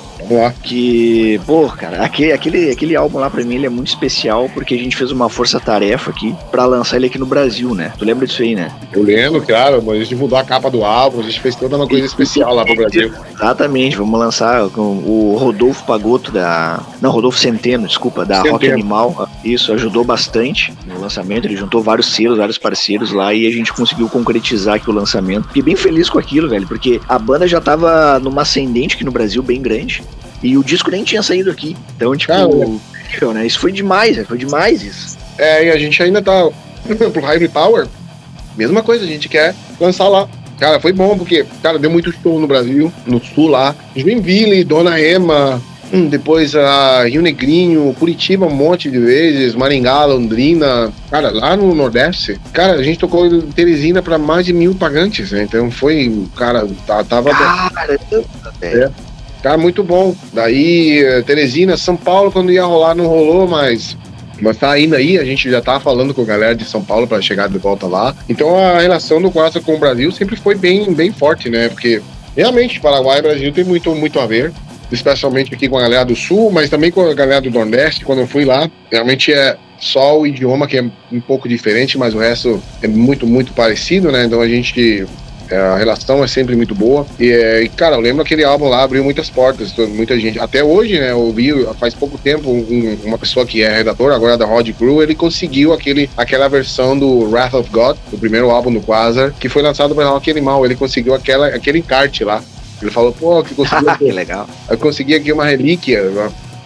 Que, 0.63 1.41
pô, 1.47 1.69
cara, 1.69 2.03
aquele, 2.03 2.33
aquele, 2.33 2.71
aquele 2.71 2.97
álbum 2.97 3.19
lá 3.19 3.31
pra 3.31 3.45
mim 3.45 3.57
ele 3.57 3.67
é 3.67 3.71
muito 3.71 3.89
especial 3.89 4.49
porque 4.53 4.75
a 4.75 4.79
gente 4.79 4.97
fez 4.97 5.11
uma 5.11 5.29
força-tarefa 5.29 6.11
aqui 6.11 6.35
pra 6.51 6.65
lançar 6.67 6.97
ele 6.97 7.07
aqui 7.07 7.19
no 7.19 7.27
Brasil, 7.27 7.75
né? 7.75 7.93
Tu 7.99 8.05
lembra 8.05 8.27
disso 8.27 8.43
aí, 8.43 8.55
né? 8.55 8.71
Eu 8.93 9.03
lembro, 9.03 9.43
claro, 9.43 9.83
mas 9.85 9.97
a 9.97 9.99
gente 10.01 10.15
mudou 10.17 10.39
a 10.39 10.45
capa 10.45 10.71
do 10.71 10.85
álbum, 10.85 11.21
a 11.21 11.23
gente 11.23 11.41
fez 11.41 11.55
toda 11.55 11.77
uma 11.77 11.87
coisa 11.87 12.07
especial 12.07 12.55
lá 12.55 12.65
pro 12.65 12.75
Brasil. 12.77 13.13
Exatamente, 13.33 13.97
vamos 13.97 14.19
lançar 14.19 14.69
com 14.71 14.99
o 14.99 15.37
Rodolfo 15.39 15.85
Pagotto 15.85 16.33
da. 16.33 16.81
Não, 17.01 17.11
Rodolfo 17.11 17.39
Centeno, 17.39 17.87
desculpa, 17.87 18.25
da 18.25 18.37
Centeno. 18.37 18.53
Rock 18.53 18.71
Animal. 18.71 19.29
Isso 19.45 19.73
ajudou 19.73 20.05
bastante 20.05 20.73
no 20.87 21.01
lançamento, 21.01 21.47
ele 21.47 21.57
juntou 21.57 21.83
vários 21.83 22.15
selos, 22.15 22.39
vários 22.39 22.59
parceiros 22.59 23.13
lá 23.13 23.33
e 23.33 23.47
a 23.47 23.51
gente 23.51 23.73
conseguiu 23.73 24.09
concretizar 24.09 24.77
aqui 24.77 24.91
o 24.91 24.93
lançamento. 24.93 25.49
Fiquei 25.49 25.63
bem 25.63 25.77
feliz 25.77 26.09
com 26.09 26.19
aquilo, 26.19 26.49
velho, 26.49 26.67
porque 26.67 27.01
a 27.09 27.19
banda 27.19 27.47
já 27.47 27.61
tava 27.61 28.19
numa 28.19 28.43
ascendente 28.43 28.95
aqui 28.95 29.05
no 29.05 29.13
Brasil 29.13 29.43
bem 29.43 29.61
grande. 29.61 30.03
E 30.47 30.57
o 30.57 30.63
disco 30.63 30.91
nem 30.93 31.03
tinha 31.03 31.23
saído 31.23 31.51
aqui. 31.51 31.77
Então, 31.97 32.17
tipo, 32.17 32.81
incrível, 33.05 33.35
né? 33.35 33.45
Isso 33.45 33.59
foi 33.59 33.73
demais? 33.73 34.17
Foi 34.27 34.39
demais 34.39 34.83
isso. 34.83 35.19
É, 35.37 35.67
e 35.67 35.71
a 35.71 35.77
gente 35.77 36.01
ainda 36.01 36.23
tá 36.23 36.49
pro 37.13 37.21
Hybrid 37.21 37.51
Power. 37.51 37.89
Mesma 38.57 38.83
coisa, 38.83 39.05
a 39.05 39.09
gente 39.09 39.29
quer 39.29 39.55
lançar 39.81 40.09
lá. 40.09 40.29
Cara, 40.59 40.81
foi 40.81 40.93
bom 40.93 41.19
porque, 41.19 41.45
cara, 41.63 41.79
deu 41.79 41.91
muito 41.91 42.13
show 42.23 42.39
no 42.41 42.47
Brasil, 42.47 42.93
no 43.05 43.23
sul 43.23 43.49
lá. 43.49 43.75
Joinville, 43.95 44.65
Dona 44.65 44.99
Ema, 45.01 45.61
hum, 45.93 46.07
depois 46.07 46.55
a 46.55 47.05
Rio 47.05 47.21
Negrinho, 47.21 47.95
Curitiba 47.99 48.47
um 48.47 48.55
monte 48.55 48.91
de 48.91 48.99
vezes, 48.99 49.55
Maringá, 49.55 50.05
Londrina. 50.05 50.91
Cara, 51.11 51.31
lá 51.31 51.57
no 51.57 51.75
Nordeste, 51.75 52.41
cara, 52.53 52.75
a 52.75 52.83
gente 52.83 53.01
tocou 53.01 53.27
em 53.27 53.41
Teresina 53.51 54.01
para 54.01 54.17
mais 54.17 54.47
de 54.47 54.53
mil 54.53 54.75
pagantes, 54.75 55.33
né? 55.33 55.43
Então 55.43 55.71
foi, 55.71 56.25
cara, 56.37 56.67
tava. 56.87 57.31
Caramba, 57.31 58.25
é. 58.63 58.91
Cara, 59.43 59.57
muito 59.57 59.83
bom. 59.83 60.15
Daí, 60.33 61.05
eh, 61.05 61.23
Teresina, 61.23 61.77
São 61.77 61.97
Paulo, 61.97 62.33
quando 62.33 62.53
ia 62.53 62.65
rolar, 62.65 62.95
não 62.95 63.07
rolou, 63.07 63.47
mas 63.47 63.97
mas 64.41 64.59
tá 64.59 64.79
indo 64.79 64.95
aí, 64.95 65.19
a 65.19 65.25
gente 65.25 65.51
já 65.51 65.61
tá 65.61 65.81
falando 65.81 66.13
com 66.13 66.23
a 66.23 66.27
galera 66.27 66.55
de 66.55 66.65
São 66.65 66.85
Paulo 66.85 67.07
para 67.07 67.23
chegar 67.23 67.49
de 67.49 67.59
volta 67.59 67.87
lá. 67.87 68.15
Então 68.29 68.57
a 68.57 68.81
relação 68.81 69.21
do 69.21 69.31
Quasar 69.31 69.63
com 69.63 69.75
o 69.75 69.79
Brasil 69.79 70.11
sempre 70.13 70.37
foi 70.37 70.55
bem, 70.55 70.93
bem 70.93 71.11
forte, 71.11 71.49
né? 71.49 71.69
Porque 71.69 72.03
realmente 72.37 72.81
Paraguai 72.81 73.19
e 73.19 73.23
Brasil 73.23 73.53
tem 73.53 73.65
muito, 73.65 73.95
muito 73.95 74.21
a 74.21 74.27
ver, 74.27 74.53
especialmente 74.93 75.55
aqui 75.55 75.69
com 75.69 75.79
a 75.79 75.83
galera 75.83 76.05
do 76.05 76.15
Sul, 76.15 76.51
mas 76.51 76.69
também 76.69 76.91
com 76.91 77.01
a 77.01 77.15
galera 77.15 77.41
do 77.41 77.51
Nordeste. 77.51 78.05
Quando 78.05 78.21
eu 78.21 78.27
fui 78.27 78.45
lá, 78.45 78.71
realmente 78.91 79.33
é 79.33 79.57
só 79.79 80.19
o 80.19 80.27
idioma 80.27 80.67
que 80.67 80.79
é 80.79 80.85
um 81.13 81.21
pouco 81.21 81.49
diferente, 81.49 81.97
mas 81.97 82.15
o 82.15 82.19
resto 82.19 82.63
é 82.83 82.89
muito, 82.89 83.27
muito 83.27 83.53
parecido, 83.53 84.13
né? 84.13 84.25
Então 84.25 84.41
a 84.41 84.49
gente 84.49 85.07
a 85.55 85.77
relação 85.77 86.23
é 86.25 86.27
sempre 86.27 86.57
muito 86.57 86.75
boa. 86.75 87.07
E, 87.19 87.31
é, 87.31 87.63
e, 87.63 87.69
cara, 87.69 87.97
eu 87.97 88.01
lembro 88.01 88.23
aquele 88.23 88.45
álbum 88.45 88.69
lá 88.69 88.83
abriu 88.83 89.05
muitas 89.05 89.31
portas, 89.31 89.73
muita 89.77 90.19
gente. 90.19 90.39
Até 90.39 90.63
hoje, 90.63 90.99
né? 90.99 91.13
Eu 91.13 91.33
vi 91.33 91.53
faz 91.79 91.95
pouco 91.95 92.19
tempo 92.19 92.51
um, 92.51 92.99
uma 93.05 93.19
pessoa 93.19 93.47
que 93.47 93.63
é 93.63 93.77
redator 93.77 94.13
agora 94.13 94.37
da 94.37 94.45
Rod 94.45 94.69
Crew, 94.71 95.03
ele 95.03 95.15
conseguiu 95.15 95.73
aquele, 95.73 96.11
aquela 96.17 96.49
versão 96.49 96.99
do 96.99 97.31
Wrath 97.31 97.55
of 97.55 97.71
God, 97.71 97.97
o 98.13 98.19
primeiro 98.19 98.51
álbum 98.51 98.73
do 98.73 98.81
Quasar, 98.81 99.33
que 99.39 99.49
foi 99.49 99.63
lançado 99.63 99.95
pelo 99.95 100.11
Rock 100.11 100.31
Animal. 100.31 100.65
Ele 100.65 100.75
conseguiu 100.75 101.15
aquela, 101.15 101.49
aquele 101.49 101.79
encarte 101.79 102.25
lá. 102.25 102.43
Ele 102.81 102.91
falou, 102.91 103.13
pô, 103.13 103.43
que 103.43 103.55
conseguiu. 103.55 103.95
que 103.99 104.13
legal. 104.13 104.49
Eu 104.69 104.79
consegui 104.79 105.15
aqui 105.15 105.33
uma 105.33 105.45
relíquia. 105.45 106.03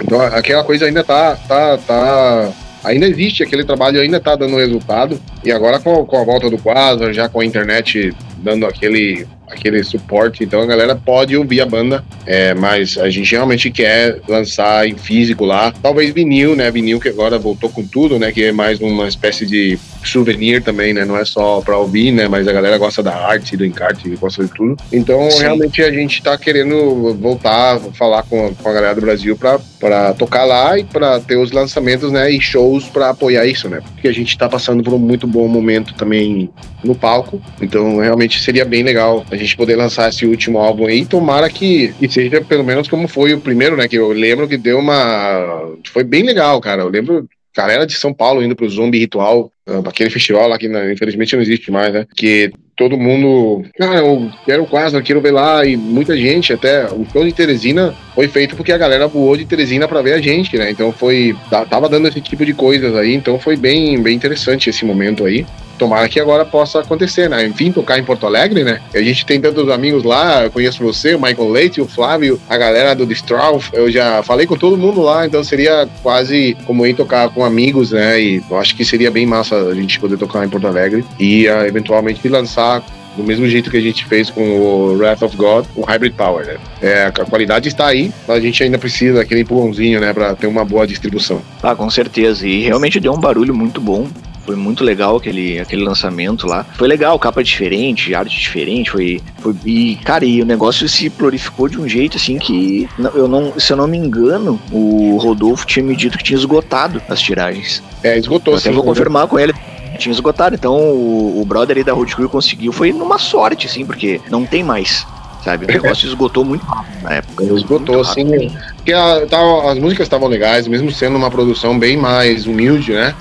Então 0.02 0.20
aquela 0.20 0.64
coisa 0.64 0.86
ainda 0.86 1.04
tá, 1.04 1.36
tá, 1.46 1.78
tá 1.78 2.52
ainda 2.82 3.06
existe, 3.06 3.42
aquele 3.42 3.64
trabalho 3.64 4.00
ainda 4.00 4.16
está 4.16 4.34
dando 4.34 4.56
resultado. 4.56 5.20
E 5.44 5.52
agora 5.52 5.78
com, 5.78 6.04
com 6.04 6.20
a 6.20 6.24
volta 6.24 6.50
do 6.50 6.58
Quasar, 6.58 7.12
já 7.12 7.28
com 7.28 7.40
a 7.40 7.44
internet 7.44 8.14
dando 8.42 8.66
aquele 8.66 9.26
aquele 9.50 9.82
suporte, 9.82 10.44
então 10.44 10.60
a 10.60 10.66
galera 10.66 10.94
pode 10.94 11.36
ouvir 11.36 11.60
a 11.60 11.66
banda, 11.66 12.04
é, 12.24 12.54
mas 12.54 12.96
a 12.96 13.10
gente 13.10 13.30
realmente 13.32 13.70
quer 13.70 14.20
lançar 14.28 14.86
em 14.86 14.96
físico 14.96 15.44
lá, 15.44 15.72
talvez 15.82 16.12
vinil, 16.12 16.54
né, 16.54 16.70
vinil 16.70 17.00
que 17.00 17.08
agora 17.08 17.38
voltou 17.38 17.68
com 17.68 17.84
tudo, 17.84 18.18
né, 18.18 18.30
que 18.30 18.44
é 18.44 18.52
mais 18.52 18.80
uma 18.80 19.08
espécie 19.08 19.44
de 19.44 19.78
souvenir 20.04 20.62
também, 20.62 20.94
né, 20.94 21.04
não 21.04 21.16
é 21.16 21.24
só 21.24 21.60
para 21.60 21.76
ouvir, 21.76 22.12
né, 22.12 22.28
mas 22.28 22.46
a 22.46 22.52
galera 22.52 22.78
gosta 22.78 23.02
da 23.02 23.14
arte, 23.14 23.56
do 23.56 23.64
encarte, 23.64 24.08
gosta 24.16 24.44
de 24.44 24.50
tudo, 24.52 24.76
então 24.92 25.30
Sim. 25.30 25.40
realmente 25.42 25.82
a 25.82 25.90
gente 25.90 26.22
tá 26.22 26.38
querendo 26.38 27.14
voltar, 27.14 27.80
falar 27.94 28.22
com, 28.22 28.54
com 28.54 28.68
a 28.68 28.72
galera 28.72 28.94
do 28.94 29.00
Brasil 29.00 29.36
para 29.36 30.14
tocar 30.14 30.44
lá 30.44 30.78
e 30.78 30.84
para 30.84 31.18
ter 31.20 31.36
os 31.36 31.50
lançamentos, 31.50 32.12
né, 32.12 32.30
e 32.30 32.40
shows 32.40 32.84
para 32.84 33.10
apoiar 33.10 33.46
isso, 33.46 33.68
né, 33.68 33.80
porque 33.94 34.06
a 34.06 34.12
gente 34.12 34.38
tá 34.38 34.48
passando 34.48 34.82
por 34.82 34.94
um 34.94 34.98
muito 34.98 35.26
bom 35.26 35.48
momento 35.48 35.92
também 35.94 36.50
no 36.84 36.94
palco, 36.94 37.42
então 37.60 37.98
realmente 37.98 38.29
seria 38.38 38.64
bem 38.64 38.82
legal 38.82 39.24
a 39.30 39.36
gente 39.36 39.56
poder 39.56 39.76
lançar 39.76 40.08
esse 40.10 40.26
último 40.26 40.58
álbum 40.58 40.86
aí. 40.86 41.06
Tomara 41.06 41.48
que, 41.48 41.92
que 41.98 42.08
seja 42.08 42.40
pelo 42.42 42.64
menos 42.64 42.86
como 42.86 43.08
foi 43.08 43.32
o 43.32 43.40
primeiro, 43.40 43.76
né? 43.76 43.88
Que 43.88 43.96
eu 43.96 44.12
lembro 44.12 44.46
que 44.46 44.58
deu 44.58 44.78
uma. 44.78 45.74
Foi 45.90 46.04
bem 46.04 46.22
legal, 46.22 46.60
cara. 46.60 46.82
Eu 46.82 46.88
lembro 46.88 47.26
galera 47.56 47.86
de 47.86 47.94
São 47.94 48.12
Paulo 48.12 48.42
indo 48.42 48.54
pro 48.54 48.68
Zombie 48.68 48.98
Ritual, 48.98 49.50
ah, 49.66 49.82
aquele 49.84 50.10
festival 50.10 50.48
lá 50.48 50.58
que 50.58 50.68
né, 50.68 50.92
infelizmente 50.92 51.34
não 51.34 51.42
existe 51.42 51.70
mais, 51.70 51.92
né? 51.92 52.06
Que 52.14 52.52
todo 52.76 52.96
mundo, 52.96 53.64
cara, 53.76 53.98
eu 53.98 54.30
quero 54.46 54.66
quase, 54.66 54.96
eu 54.96 55.02
quero 55.02 55.20
ver 55.20 55.32
lá, 55.32 55.66
e 55.66 55.76
muita 55.76 56.16
gente, 56.16 56.52
até 56.52 56.86
o 56.86 57.04
show 57.12 57.24
de 57.24 57.32
Teresina 57.32 57.94
foi 58.14 58.26
feito 58.28 58.56
porque 58.56 58.72
a 58.72 58.78
galera 58.78 59.06
voou 59.06 59.36
de 59.36 59.44
Teresina 59.44 59.86
para 59.86 60.00
ver 60.00 60.14
a 60.14 60.20
gente, 60.20 60.56
né? 60.56 60.70
Então 60.70 60.92
foi, 60.92 61.36
tava 61.68 61.88
dando 61.88 62.08
esse 62.08 62.20
tipo 62.20 62.44
de 62.46 62.54
coisas 62.54 62.94
aí, 62.96 63.14
então 63.14 63.38
foi 63.38 63.56
bem, 63.56 64.00
bem 64.02 64.16
interessante 64.16 64.70
esse 64.70 64.84
momento 64.84 65.24
aí 65.24 65.44
tomara 65.80 66.08
que 66.10 66.20
agora 66.20 66.44
possa 66.44 66.80
acontecer, 66.80 67.28
né? 67.30 67.46
Enfim, 67.46 67.72
tocar 67.72 67.98
em 67.98 68.04
Porto 68.04 68.26
Alegre, 68.26 68.62
né? 68.62 68.80
A 68.94 69.00
gente 69.00 69.24
tem 69.24 69.40
tantos 69.40 69.66
amigos 69.70 70.04
lá, 70.04 70.44
eu 70.44 70.50
conheço 70.50 70.82
você, 70.82 71.14
o 71.14 71.20
Michael 71.20 71.48
Leite, 71.48 71.80
o 71.80 71.86
Flávio, 71.86 72.38
a 72.46 72.56
galera 72.58 72.94
do 72.94 73.06
Distraw, 73.06 73.58
eu 73.72 73.90
já 73.90 74.22
falei 74.22 74.46
com 74.46 74.56
todo 74.56 74.76
mundo 74.76 75.00
lá, 75.00 75.24
então 75.24 75.42
seria 75.42 75.88
quase 76.02 76.54
como 76.66 76.86
ir 76.86 76.94
tocar 76.94 77.30
com 77.30 77.42
amigos, 77.42 77.92
né? 77.92 78.20
E 78.20 78.42
eu 78.48 78.58
acho 78.58 78.76
que 78.76 78.84
seria 78.84 79.10
bem 79.10 79.24
massa 79.24 79.56
a 79.56 79.74
gente 79.74 79.98
poder 79.98 80.18
tocar 80.18 80.44
em 80.44 80.50
Porto 80.50 80.66
Alegre 80.66 81.02
e 81.18 81.48
uh, 81.48 81.66
eventualmente 81.66 82.28
lançar 82.28 82.84
do 83.16 83.24
mesmo 83.24 83.48
jeito 83.48 83.70
que 83.70 83.76
a 83.76 83.80
gente 83.80 84.04
fez 84.04 84.30
com 84.30 84.42
o 84.42 84.96
Wrath 84.96 85.22
of 85.22 85.36
God, 85.36 85.64
o 85.74 85.82
Hybrid 85.82 86.14
Power, 86.14 86.46
né? 86.46 86.56
É, 86.80 87.04
a 87.06 87.12
qualidade 87.12 87.68
está 87.68 87.86
aí, 87.86 88.12
mas 88.28 88.36
a 88.36 88.40
gente 88.40 88.62
ainda 88.62 88.78
precisa 88.78 89.18
daquele 89.18 89.40
empurrãozinho, 89.40 89.98
né, 89.98 90.12
para 90.12 90.34
ter 90.34 90.46
uma 90.46 90.64
boa 90.64 90.86
distribuição. 90.86 91.42
Ah, 91.62 91.74
com 91.74 91.88
certeza. 91.90 92.46
E 92.46 92.62
realmente 92.64 93.00
deu 93.00 93.12
um 93.12 93.18
barulho 93.18 93.54
muito 93.54 93.80
bom. 93.80 94.08
Foi 94.44 94.56
muito 94.56 94.82
legal 94.82 95.16
aquele, 95.16 95.58
aquele 95.58 95.84
lançamento 95.84 96.46
lá. 96.46 96.64
Foi 96.76 96.88
legal, 96.88 97.18
capa 97.18 97.42
diferente, 97.42 98.14
arte 98.14 98.38
diferente, 98.38 98.90
foi, 98.90 99.20
foi 99.38 99.54
e 99.64 99.96
cara, 100.04 100.24
e 100.24 100.42
o 100.42 100.46
negócio 100.46 100.88
se 100.88 101.08
prolificou 101.10 101.68
de 101.68 101.78
um 101.78 101.88
jeito 101.88 102.16
assim 102.16 102.38
que 102.38 102.88
eu 103.14 103.28
não, 103.28 103.58
se 103.58 103.72
eu 103.72 103.76
não 103.76 103.86
me 103.86 103.98
engano, 103.98 104.60
o 104.72 105.16
Rodolfo 105.18 105.66
tinha 105.66 105.84
me 105.84 105.94
dito 105.94 106.18
que 106.18 106.24
tinha 106.24 106.38
esgotado 106.38 107.00
as 107.08 107.20
tiragens. 107.20 107.82
É, 108.02 108.18
esgotou. 108.18 108.54
Eu 108.54 108.58
até 108.58 108.70
vou 108.70 108.82
confirmar 108.82 109.26
com 109.26 109.38
ele 109.38 109.54
tinha 110.00 110.12
esgotado. 110.12 110.54
Então 110.54 110.74
o, 110.74 111.40
o 111.40 111.44
brother 111.44 111.76
aí 111.76 111.84
da 111.84 111.92
Road 111.92 112.14
Crew 112.16 112.28
conseguiu, 112.28 112.72
foi 112.72 112.92
numa 112.92 113.18
sorte, 113.18 113.66
assim, 113.66 113.84
porque 113.84 114.20
não 114.30 114.44
tem 114.44 114.64
mais. 114.64 115.06
Sabe? 115.44 115.66
O 115.66 115.68
negócio 115.72 116.06
esgotou 116.06 116.44
muito 116.44 116.64
rápido 116.64 117.02
na 117.02 117.12
época. 117.14 117.44
Esgotou, 117.44 118.00
assim. 118.00 118.56
Porque 118.76 118.92
a, 118.92 119.26
tá, 119.26 119.38
as 119.70 119.78
músicas 119.78 120.06
estavam 120.06 120.28
legais, 120.28 120.66
mesmo 120.66 120.90
sendo 120.90 121.16
uma 121.16 121.30
produção 121.30 121.78
bem 121.78 121.96
mais 121.96 122.46
humilde, 122.46 122.92
né? 122.92 123.14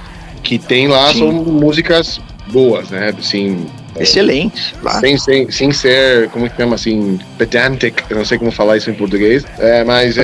Que 0.43 0.58
tem 0.58 0.88
lá 0.88 1.12
Sim. 1.12 1.19
são 1.19 1.31
músicas 1.31 2.19
boas, 2.51 2.89
né? 2.89 3.13
Assim, 3.17 3.65
excelente. 4.00 4.74
Sem, 5.00 5.17
sem, 5.17 5.51
sem 5.51 5.72
ser, 5.72 6.29
como 6.29 6.50
que 6.50 6.55
chama 6.55 6.75
assim, 6.75 7.19
pedantic, 7.38 8.03
eu 8.10 8.17
não 8.17 8.25
sei 8.25 8.38
como 8.38 8.51
falar 8.51 8.77
isso 8.77 8.89
em 8.89 8.93
português. 8.93 9.46
É, 9.58 9.84
mas 9.84 10.17
é. 10.17 10.24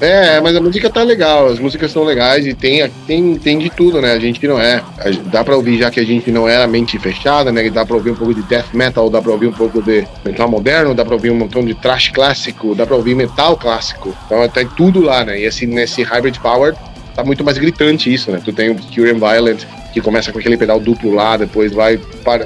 É, 0.00 0.40
mas 0.40 0.56
a 0.56 0.60
música 0.60 0.90
tá 0.90 1.02
legal, 1.02 1.46
as 1.46 1.58
músicas 1.58 1.92
são 1.92 2.04
legais 2.04 2.46
e 2.46 2.54
tem, 2.54 2.88
tem, 3.06 3.36
tem 3.36 3.58
de 3.58 3.70
tudo, 3.70 4.00
né? 4.00 4.12
A 4.12 4.18
gente 4.18 4.46
não 4.46 4.58
é. 4.58 4.82
Dá 5.26 5.44
pra 5.44 5.56
ouvir, 5.56 5.78
já 5.78 5.90
que 5.90 6.00
a 6.00 6.04
gente 6.04 6.30
não 6.30 6.48
é 6.48 6.62
a 6.62 6.66
mente 6.66 6.98
fechada, 6.98 7.52
né? 7.52 7.68
Dá 7.70 7.84
pra 7.84 7.96
ouvir 7.96 8.10
um 8.10 8.16
pouco 8.16 8.34
de 8.34 8.42
death 8.42 8.72
metal, 8.72 9.08
dá 9.08 9.20
pra 9.20 9.32
ouvir 9.32 9.46
um 9.46 9.52
pouco 9.52 9.82
de 9.82 10.06
metal 10.24 10.48
moderno, 10.48 10.94
dá 10.94 11.04
pra 11.04 11.14
ouvir 11.14 11.30
um 11.30 11.36
montão 11.36 11.64
de 11.64 11.74
trash 11.74 12.08
clássico, 12.08 12.74
dá 12.74 12.86
pra 12.86 12.96
ouvir 12.96 13.14
metal 13.14 13.56
clássico. 13.56 14.16
Então 14.26 14.48
tem 14.48 14.66
tudo 14.68 15.00
lá, 15.00 15.24
né? 15.24 15.38
E 15.40 15.44
esse, 15.44 15.66
nesse 15.66 16.02
Hybrid 16.02 16.38
Power 16.40 16.74
tá 17.14 17.24
muito 17.24 17.44
mais 17.44 17.58
gritante 17.58 18.12
isso, 18.12 18.30
né? 18.30 18.40
Tu 18.44 18.52
tem 18.52 18.70
o 18.70 18.74
Cure 18.74 19.10
and 19.10 19.18
Violent, 19.18 19.64
que 19.92 20.00
começa 20.00 20.32
com 20.32 20.38
aquele 20.38 20.56
pedal 20.56 20.80
duplo 20.80 21.14
lá, 21.14 21.36
depois 21.36 21.72
vai, 21.72 22.00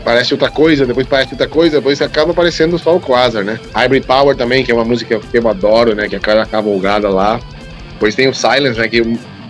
parece 0.04 0.34
outra 0.34 0.50
coisa, 0.50 0.84
depois 0.84 1.06
parece 1.06 1.32
outra 1.32 1.48
coisa, 1.48 1.76
depois 1.76 2.02
acaba 2.02 2.32
aparecendo 2.32 2.78
só 2.78 2.96
o 2.96 3.00
Quasar, 3.00 3.44
né? 3.44 3.58
Hybrid 3.74 4.04
Power 4.04 4.36
também, 4.36 4.64
que 4.64 4.70
é 4.70 4.74
uma 4.74 4.84
música 4.84 5.18
que 5.18 5.38
eu 5.38 5.48
adoro, 5.48 5.94
né? 5.94 6.08
Que 6.08 6.16
é 6.16 6.18
aquela 6.18 6.44
cavalgada 6.44 7.08
lá. 7.08 7.40
Depois 7.92 8.14
tem 8.14 8.28
o 8.28 8.34
Silence, 8.34 8.78
né? 8.78 8.88
Que 8.88 9.02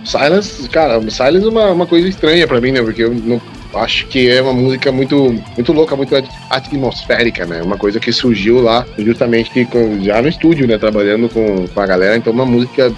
Silence, 0.05 0.69
cara, 0.69 1.01
Silence 1.09 1.45
é 1.45 1.49
uma, 1.49 1.71
uma 1.71 1.85
coisa 1.85 2.07
estranha 2.07 2.47
para 2.47 2.61
mim, 2.61 2.71
né? 2.71 2.81
Porque 2.81 3.03
eu 3.03 3.13
não 3.13 3.41
acho 3.73 4.07
que 4.07 4.29
é 4.29 4.41
uma 4.41 4.53
música 4.53 4.91
muito, 4.91 5.35
muito 5.55 5.73
louca, 5.73 5.95
muito 5.95 6.15
atmosférica, 6.49 7.45
né? 7.45 7.61
Uma 7.61 7.77
coisa 7.77 7.99
que 7.99 8.11
surgiu 8.11 8.61
lá 8.61 8.85
justamente 8.97 9.67
já 10.01 10.21
no 10.21 10.29
estúdio, 10.29 10.67
né? 10.67 10.77
Trabalhando 10.77 11.27
com, 11.29 11.67
com 11.67 11.81
a 11.81 11.85
galera, 11.85 12.15
então 12.15 12.31
uma 12.31 12.45
música 12.45 12.93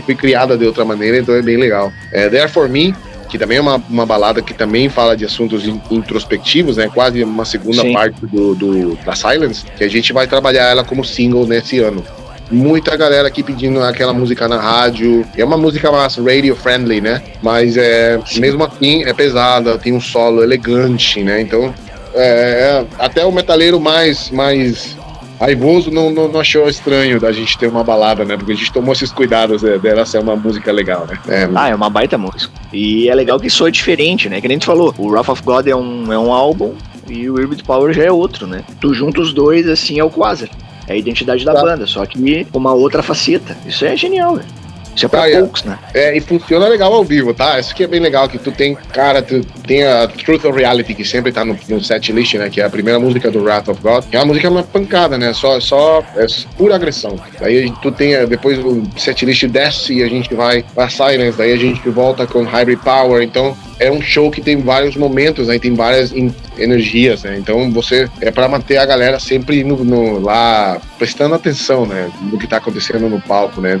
que 0.00 0.06
foi 0.06 0.14
criada 0.14 0.56
de 0.56 0.64
outra 0.66 0.84
maneira, 0.84 1.18
então 1.18 1.34
é 1.34 1.42
bem 1.42 1.56
legal. 1.56 1.92
É, 2.12 2.28
There 2.28 2.48
For 2.48 2.68
Me 2.68 2.94
que 3.28 3.38
também 3.38 3.58
é 3.58 3.60
uma, 3.60 3.76
uma 3.88 4.06
balada 4.06 4.40
que 4.40 4.54
também 4.54 4.88
fala 4.88 5.16
de 5.16 5.24
assuntos 5.24 5.66
introspectivos, 5.90 6.78
né? 6.78 6.90
Quase 6.92 7.22
uma 7.22 7.44
segunda 7.44 7.82
Sim. 7.82 7.92
parte 7.92 8.26
do, 8.26 8.54
do, 8.54 8.96
da 9.04 9.14
Silence, 9.14 9.64
que 9.76 9.84
a 9.84 9.88
gente 9.88 10.12
vai 10.12 10.26
trabalhar 10.26 10.64
ela 10.64 10.82
como 10.82 11.04
single 11.04 11.46
nesse 11.46 11.78
ano. 11.78 12.02
Muita 12.50 12.96
galera 12.96 13.28
aqui 13.28 13.42
pedindo 13.42 13.82
aquela 13.82 14.14
música 14.14 14.48
na 14.48 14.58
rádio. 14.58 15.26
É 15.36 15.44
uma 15.44 15.58
música 15.58 15.92
mais 15.92 16.16
radio 16.16 16.56
friendly, 16.56 17.00
né? 17.00 17.22
Mas 17.42 17.76
é 17.76 18.18
mesmo 18.36 18.64
assim 18.64 19.04
é 19.04 19.12
pesada, 19.12 19.76
tem 19.76 19.92
um 19.92 20.00
solo 20.00 20.42
elegante, 20.42 21.22
né? 21.22 21.42
Então 21.42 21.74
é, 22.14 22.24
é 22.24 22.86
até 22.98 23.26
o 23.26 23.30
metaleiro 23.30 23.78
mais 23.78 24.30
mais 24.30 24.96
Raivoso 25.40 25.90
não, 25.90 26.10
não, 26.10 26.28
não, 26.28 26.40
achou 26.40 26.68
estranho 26.68 27.20
da 27.20 27.30
gente 27.30 27.56
ter 27.56 27.68
uma 27.68 27.84
balada, 27.84 28.24
né? 28.24 28.36
Porque 28.36 28.52
a 28.52 28.56
gente 28.56 28.72
tomou 28.72 28.92
esses 28.92 29.12
cuidados 29.12 29.62
é, 29.62 29.78
dela 29.78 30.04
ser 30.04 30.18
uma 30.18 30.34
música 30.34 30.72
legal, 30.72 31.06
né? 31.06 31.18
É, 31.28 31.48
ah, 31.54 31.68
é 31.68 31.74
uma 31.74 31.88
baita 31.88 32.18
música. 32.18 32.52
E 32.72 33.08
é 33.08 33.14
legal 33.14 33.38
que 33.38 33.48
soa 33.48 33.70
diferente, 33.70 34.28
né? 34.28 34.40
Que 34.40 34.48
nem 34.48 34.56
a 34.56 34.58
gente 34.58 34.66
falou, 34.66 34.92
o 34.98 35.08
Wrath 35.08 35.28
of 35.28 35.42
God 35.42 35.66
é 35.66 35.76
um, 35.76 36.12
é 36.12 36.18
um 36.18 36.32
álbum 36.32 36.74
e 37.08 37.30
o 37.30 37.38
Irving 37.38 37.62
Power 37.64 37.92
já 37.92 38.04
é 38.04 38.12
outro, 38.12 38.46
né? 38.46 38.64
Tu 38.80 38.92
junta 38.92 39.20
os 39.20 39.32
dois, 39.32 39.68
assim, 39.68 39.98
é 39.98 40.04
o 40.04 40.10
Quasar. 40.10 40.50
É 40.88 40.94
a 40.94 40.96
identidade 40.96 41.44
da 41.44 41.54
tá. 41.54 41.62
banda, 41.62 41.86
só 41.86 42.04
que 42.04 42.44
com 42.46 42.58
uma 42.58 42.72
outra 42.72 43.02
faceta. 43.02 43.56
Isso 43.66 43.84
é 43.84 43.96
genial, 43.96 44.36
velho. 44.36 44.57
Isso 44.98 45.06
é 45.06 45.08
pra 45.08 45.26
ah, 45.26 45.30
poucos, 45.30 45.64
é. 45.64 45.68
né? 45.68 45.78
É, 45.94 46.16
e 46.16 46.20
funciona 46.20 46.66
legal 46.66 46.92
ao 46.92 47.04
vivo, 47.04 47.32
tá? 47.32 47.58
Isso 47.60 47.72
que 47.72 47.84
é 47.84 47.86
bem 47.86 48.00
legal, 48.00 48.28
que 48.28 48.36
tu 48.36 48.50
tem, 48.50 48.74
cara, 48.74 49.22
tu 49.22 49.40
tem 49.64 49.86
a 49.86 50.08
Truth 50.08 50.44
or 50.44 50.54
Reality, 50.54 50.92
que 50.92 51.04
sempre 51.04 51.30
tá 51.30 51.44
no, 51.44 51.56
no 51.68 51.80
set 51.80 52.12
list, 52.12 52.34
né? 52.34 52.50
Que 52.50 52.60
é 52.60 52.64
a 52.64 52.70
primeira 52.70 52.98
música 52.98 53.30
do 53.30 53.40
Wrath 53.40 53.68
of 53.68 53.80
God. 53.80 54.04
Que 54.10 54.16
é 54.16 54.18
uma 54.18 54.26
música 54.26 54.50
uma 54.50 54.64
pancada, 54.64 55.16
né? 55.16 55.32
Só, 55.32 55.60
só 55.60 56.02
é 56.16 56.26
pura 56.56 56.74
agressão. 56.74 57.18
Daí 57.38 57.72
tu 57.80 57.92
tem, 57.92 58.26
depois 58.26 58.58
o 58.58 58.82
set 58.96 59.24
list 59.24 59.44
desce 59.44 59.94
e 59.94 60.02
a 60.02 60.08
gente 60.08 60.34
vai 60.34 60.64
pra 60.74 60.88
Silence, 60.88 61.38
daí 61.38 61.52
a 61.52 61.56
gente 61.56 61.88
volta 61.88 62.26
com 62.26 62.42
Hybrid 62.42 62.80
Power. 62.80 63.22
Então, 63.22 63.56
é 63.78 63.90
um 63.90 64.02
show 64.02 64.30
que 64.30 64.40
tem 64.40 64.56
vários 64.60 64.96
momentos, 64.96 65.48
aí 65.48 65.56
né? 65.56 65.60
tem 65.60 65.74
várias 65.74 66.12
energias, 66.58 67.22
né? 67.22 67.36
Então 67.38 67.70
você 67.70 68.08
é 68.20 68.30
para 68.30 68.48
manter 68.48 68.78
a 68.78 68.86
galera 68.86 69.18
sempre 69.20 69.62
no, 69.62 69.84
no, 69.84 70.18
lá 70.18 70.80
prestando 70.98 71.34
atenção, 71.34 71.86
né, 71.86 72.10
no 72.20 72.38
que 72.38 72.46
tá 72.46 72.56
acontecendo 72.56 73.08
no 73.08 73.20
palco, 73.20 73.60
né? 73.60 73.80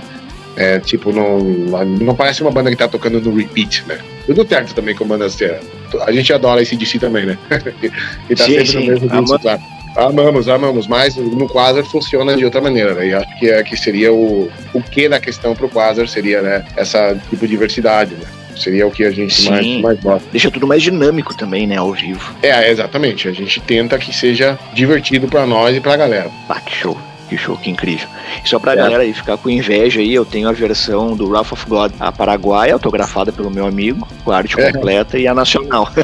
É, 0.58 0.80
tipo, 0.80 1.12
não, 1.12 1.38
não 1.38 2.16
parece 2.16 2.42
uma 2.42 2.50
banda 2.50 2.68
que 2.68 2.76
tá 2.76 2.88
tocando 2.88 3.20
no 3.20 3.36
repeat, 3.36 3.84
né? 3.86 3.96
Tudo 4.26 4.46
certo 4.46 4.74
também 4.74 4.92
com 4.92 5.06
bandas. 5.06 5.40
É, 5.40 5.60
a 6.00 6.10
gente 6.10 6.32
adora 6.32 6.60
esse 6.60 6.74
DC 6.74 6.98
também, 6.98 7.26
né? 7.26 7.38
e 8.28 8.34
tá 8.34 8.44
sim, 8.44 8.54
sempre 8.54 8.66
sim. 8.66 8.78
no 8.80 8.86
mesmo 8.86 9.08
disco, 9.08 9.38
claro. 9.38 9.62
Amamos, 9.96 10.48
amamos, 10.48 10.86
mas 10.88 11.16
no 11.16 11.48
Quasar 11.48 11.84
funciona 11.84 12.36
de 12.36 12.44
outra 12.44 12.60
maneira, 12.60 12.92
né? 12.94 13.06
E 13.06 13.14
acho 13.14 13.38
que, 13.38 13.48
é, 13.48 13.62
que 13.62 13.76
seria 13.76 14.12
o, 14.12 14.50
o 14.74 14.82
que 14.82 15.08
da 15.08 15.20
questão 15.20 15.54
pro 15.54 15.68
Quasar 15.68 16.08
seria, 16.08 16.42
né? 16.42 16.64
Essa 16.76 17.14
tipo 17.30 17.46
de 17.46 17.52
diversidade, 17.52 18.14
né? 18.14 18.26
Seria 18.56 18.84
o 18.84 18.90
que 18.90 19.04
a 19.04 19.12
gente 19.12 19.48
mais, 19.48 19.80
mais 19.80 20.00
gosta. 20.00 20.28
Deixa 20.32 20.50
tudo 20.50 20.66
mais 20.66 20.82
dinâmico 20.82 21.36
também, 21.36 21.68
né? 21.68 21.76
Ao 21.76 21.92
vivo. 21.92 22.34
É, 22.42 22.68
exatamente. 22.68 23.28
A 23.28 23.32
gente 23.32 23.60
tenta 23.60 23.96
que 23.96 24.12
seja 24.12 24.58
divertido 24.74 25.28
para 25.28 25.46
nós 25.46 25.76
e 25.76 25.80
pra 25.80 25.96
galera. 25.96 26.28
Ah, 26.48 26.60
que 26.60 26.74
show. 26.74 26.98
Que 27.28 27.36
show, 27.36 27.56
que 27.56 27.70
incrível. 27.70 28.08
E 28.44 28.48
só 28.48 28.58
pra 28.58 28.72
é. 28.72 28.76
galera 28.76 29.02
aí 29.02 29.12
ficar 29.12 29.36
com 29.36 29.50
inveja 29.50 30.00
aí, 30.00 30.14
eu 30.14 30.24
tenho 30.24 30.48
a 30.48 30.52
versão 30.52 31.14
do 31.14 31.28
Wrath 31.28 31.52
of 31.52 31.66
God, 31.66 31.92
a 32.00 32.10
paraguaia, 32.10 32.72
autografada 32.72 33.30
pelo 33.30 33.50
meu 33.50 33.66
amigo, 33.66 34.06
com 34.24 34.30
a 34.30 34.38
arte 34.38 34.58
é. 34.58 34.72
completa, 34.72 35.18
e 35.18 35.26
a 35.26 35.34
nacional. 35.34 35.88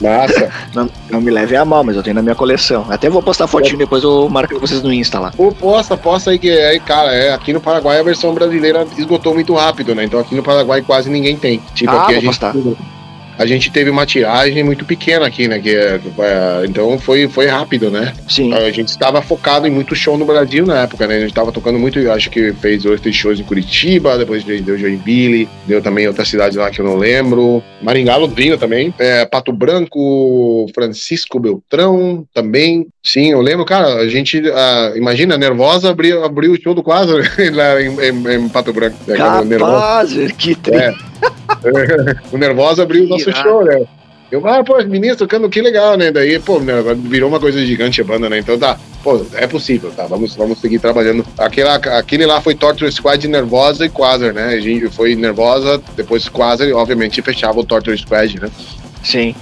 Massa. 0.00 0.50
Não, 0.74 0.90
não, 1.10 1.20
me 1.20 1.30
leve 1.30 1.56
a 1.56 1.64
mal, 1.64 1.82
mas 1.82 1.96
eu 1.96 2.02
tenho 2.02 2.14
na 2.14 2.22
minha 2.22 2.34
coleção. 2.34 2.86
Até 2.90 3.08
vou 3.08 3.22
postar 3.22 3.46
fotinho, 3.46 3.78
depois 3.78 4.04
eu 4.04 4.28
marco 4.28 4.58
vocês 4.60 4.82
no 4.82 4.92
Insta 4.92 5.18
lá. 5.18 5.32
Pô, 5.34 5.50
posta, 5.50 5.96
posta 5.96 6.30
aí 6.30 6.38
que 6.38 6.50
aí, 6.50 6.78
cara, 6.80 7.14
é, 7.14 7.32
aqui 7.32 7.52
no 7.52 7.60
Paraguai 7.60 7.98
a 7.98 8.02
versão 8.02 8.34
brasileira 8.34 8.86
esgotou 8.96 9.32
muito 9.32 9.54
rápido, 9.54 9.94
né? 9.94 10.04
Então 10.04 10.20
aqui 10.20 10.34
no 10.34 10.42
Paraguai 10.42 10.82
quase 10.82 11.08
ninguém 11.08 11.36
tem. 11.36 11.62
Tipo, 11.74 11.92
ah, 11.92 12.02
aqui 12.02 12.12
a 12.12 12.14
gente. 12.16 12.26
Postar 12.26 12.54
a 13.38 13.46
gente 13.46 13.70
teve 13.70 13.90
uma 13.90 14.06
tiragem 14.06 14.62
muito 14.62 14.84
pequena 14.84 15.26
aqui, 15.26 15.48
né? 15.48 15.58
Que, 15.58 15.76
é, 15.76 16.00
então 16.64 16.98
foi, 16.98 17.28
foi 17.28 17.46
rápido, 17.46 17.90
né? 17.90 18.14
Sim. 18.28 18.52
A 18.52 18.70
gente 18.70 18.88
estava 18.88 19.20
focado 19.22 19.66
em 19.66 19.70
muito 19.70 19.94
show 19.94 20.16
no 20.16 20.24
Brasil 20.24 20.64
na 20.66 20.82
época, 20.82 21.06
né? 21.06 21.16
A 21.16 21.20
gente 21.20 21.30
estava 21.30 21.52
tocando 21.52 21.78
muito, 21.78 21.98
acho 22.10 22.30
que 22.30 22.52
fez 22.54 22.82
dois, 22.82 23.00
três 23.00 23.14
shows 23.14 23.38
em 23.38 23.44
Curitiba, 23.44 24.18
depois 24.18 24.44
deu 24.44 24.78
Joinville, 24.78 25.48
deu 25.66 25.82
também 25.82 26.06
outra 26.06 26.24
cidade 26.24 26.56
lá 26.56 26.70
que 26.70 26.80
eu 26.80 26.84
não 26.84 26.96
lembro. 26.96 27.62
Maringá, 27.82 28.16
Londrina 28.16 28.56
também. 28.56 28.94
É, 28.98 29.24
Pato 29.24 29.52
Branco, 29.52 30.66
Francisco 30.74 31.38
Beltrão 31.38 32.26
também. 32.32 32.86
Sim, 33.06 33.30
eu 33.30 33.40
lembro, 33.40 33.64
cara, 33.64 34.00
a 34.00 34.08
gente, 34.08 34.40
uh, 34.40 34.96
imagina, 34.96 35.38
Nervosa 35.38 35.90
abriu, 35.90 36.24
abriu 36.24 36.50
o 36.50 36.60
show 36.60 36.74
do 36.74 36.82
Quasar 36.82 37.22
lá 37.54 37.80
em, 37.80 37.86
em, 37.86 38.34
em, 38.34 38.48
Pato 38.48 38.72
Branco. 38.72 38.96
Capaz, 39.16 40.12
que 40.32 40.56
triste. 40.56 40.82
É. 40.82 40.92
o 42.34 42.36
Nervosa 42.36 42.82
abriu 42.82 43.04
o 43.04 43.08
nosso 43.08 43.30
show, 43.30 43.64
né? 43.64 43.86
Eu, 44.28 44.44
ah, 44.44 44.64
pô, 44.64 44.76
meninas 44.84 45.16
tocando, 45.16 45.48
que 45.48 45.62
legal, 45.62 45.96
né? 45.96 46.10
Daí, 46.10 46.36
pô, 46.40 46.58
né, 46.58 46.74
virou 46.96 47.28
uma 47.28 47.38
coisa 47.38 47.64
gigante 47.64 48.00
a 48.00 48.04
banda, 48.04 48.28
né? 48.28 48.40
Então 48.40 48.58
tá, 48.58 48.76
pô, 49.04 49.24
é 49.34 49.46
possível, 49.46 49.92
tá? 49.92 50.04
Vamos, 50.08 50.34
vamos 50.34 50.60
seguir 50.60 50.80
trabalhando. 50.80 51.24
Aquele, 51.38 51.68
aquele 51.68 52.26
lá 52.26 52.40
foi 52.40 52.56
Torture 52.56 52.90
Squad, 52.90 53.28
Nervosa 53.28 53.86
e 53.86 53.88
Quasar, 53.88 54.34
né? 54.34 54.46
A 54.46 54.60
gente 54.60 54.88
foi 54.88 55.14
Nervosa, 55.14 55.80
depois 55.96 56.28
Quasar 56.28 56.68
obviamente, 56.72 57.22
fechava 57.22 57.60
o 57.60 57.64
Torture 57.64 57.96
Squad, 57.96 58.40
né? 58.40 58.50
Sim. 59.04 59.32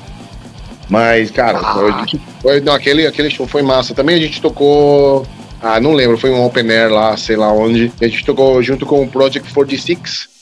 Mas, 0.89 1.31
cara, 1.31 1.59
ah. 1.59 2.05
foi, 2.41 2.61
não, 2.61 2.75
aquele, 2.75 3.07
aquele 3.07 3.31
show 3.31 3.47
foi 3.47 3.63
massa. 3.63 3.95
Também 3.95 4.17
a 4.17 4.21
gente 4.21 4.41
tocou. 4.41 5.27
Ah, 5.63 5.81
não 5.81 5.93
lembro, 5.93 6.19
foi 6.19 6.31
um 6.31 6.45
open 6.45 6.71
air 6.71 6.93
lá, 6.93 7.17
sei 7.17 7.37
lá 7.37 7.51
onde. 7.53 7.91
A 8.01 8.05
gente 8.07 8.25
tocou 8.25 8.63
junto 8.63 8.85
com 8.85 9.03
o 9.03 9.09
Project 9.09 9.53
46 9.53 10.35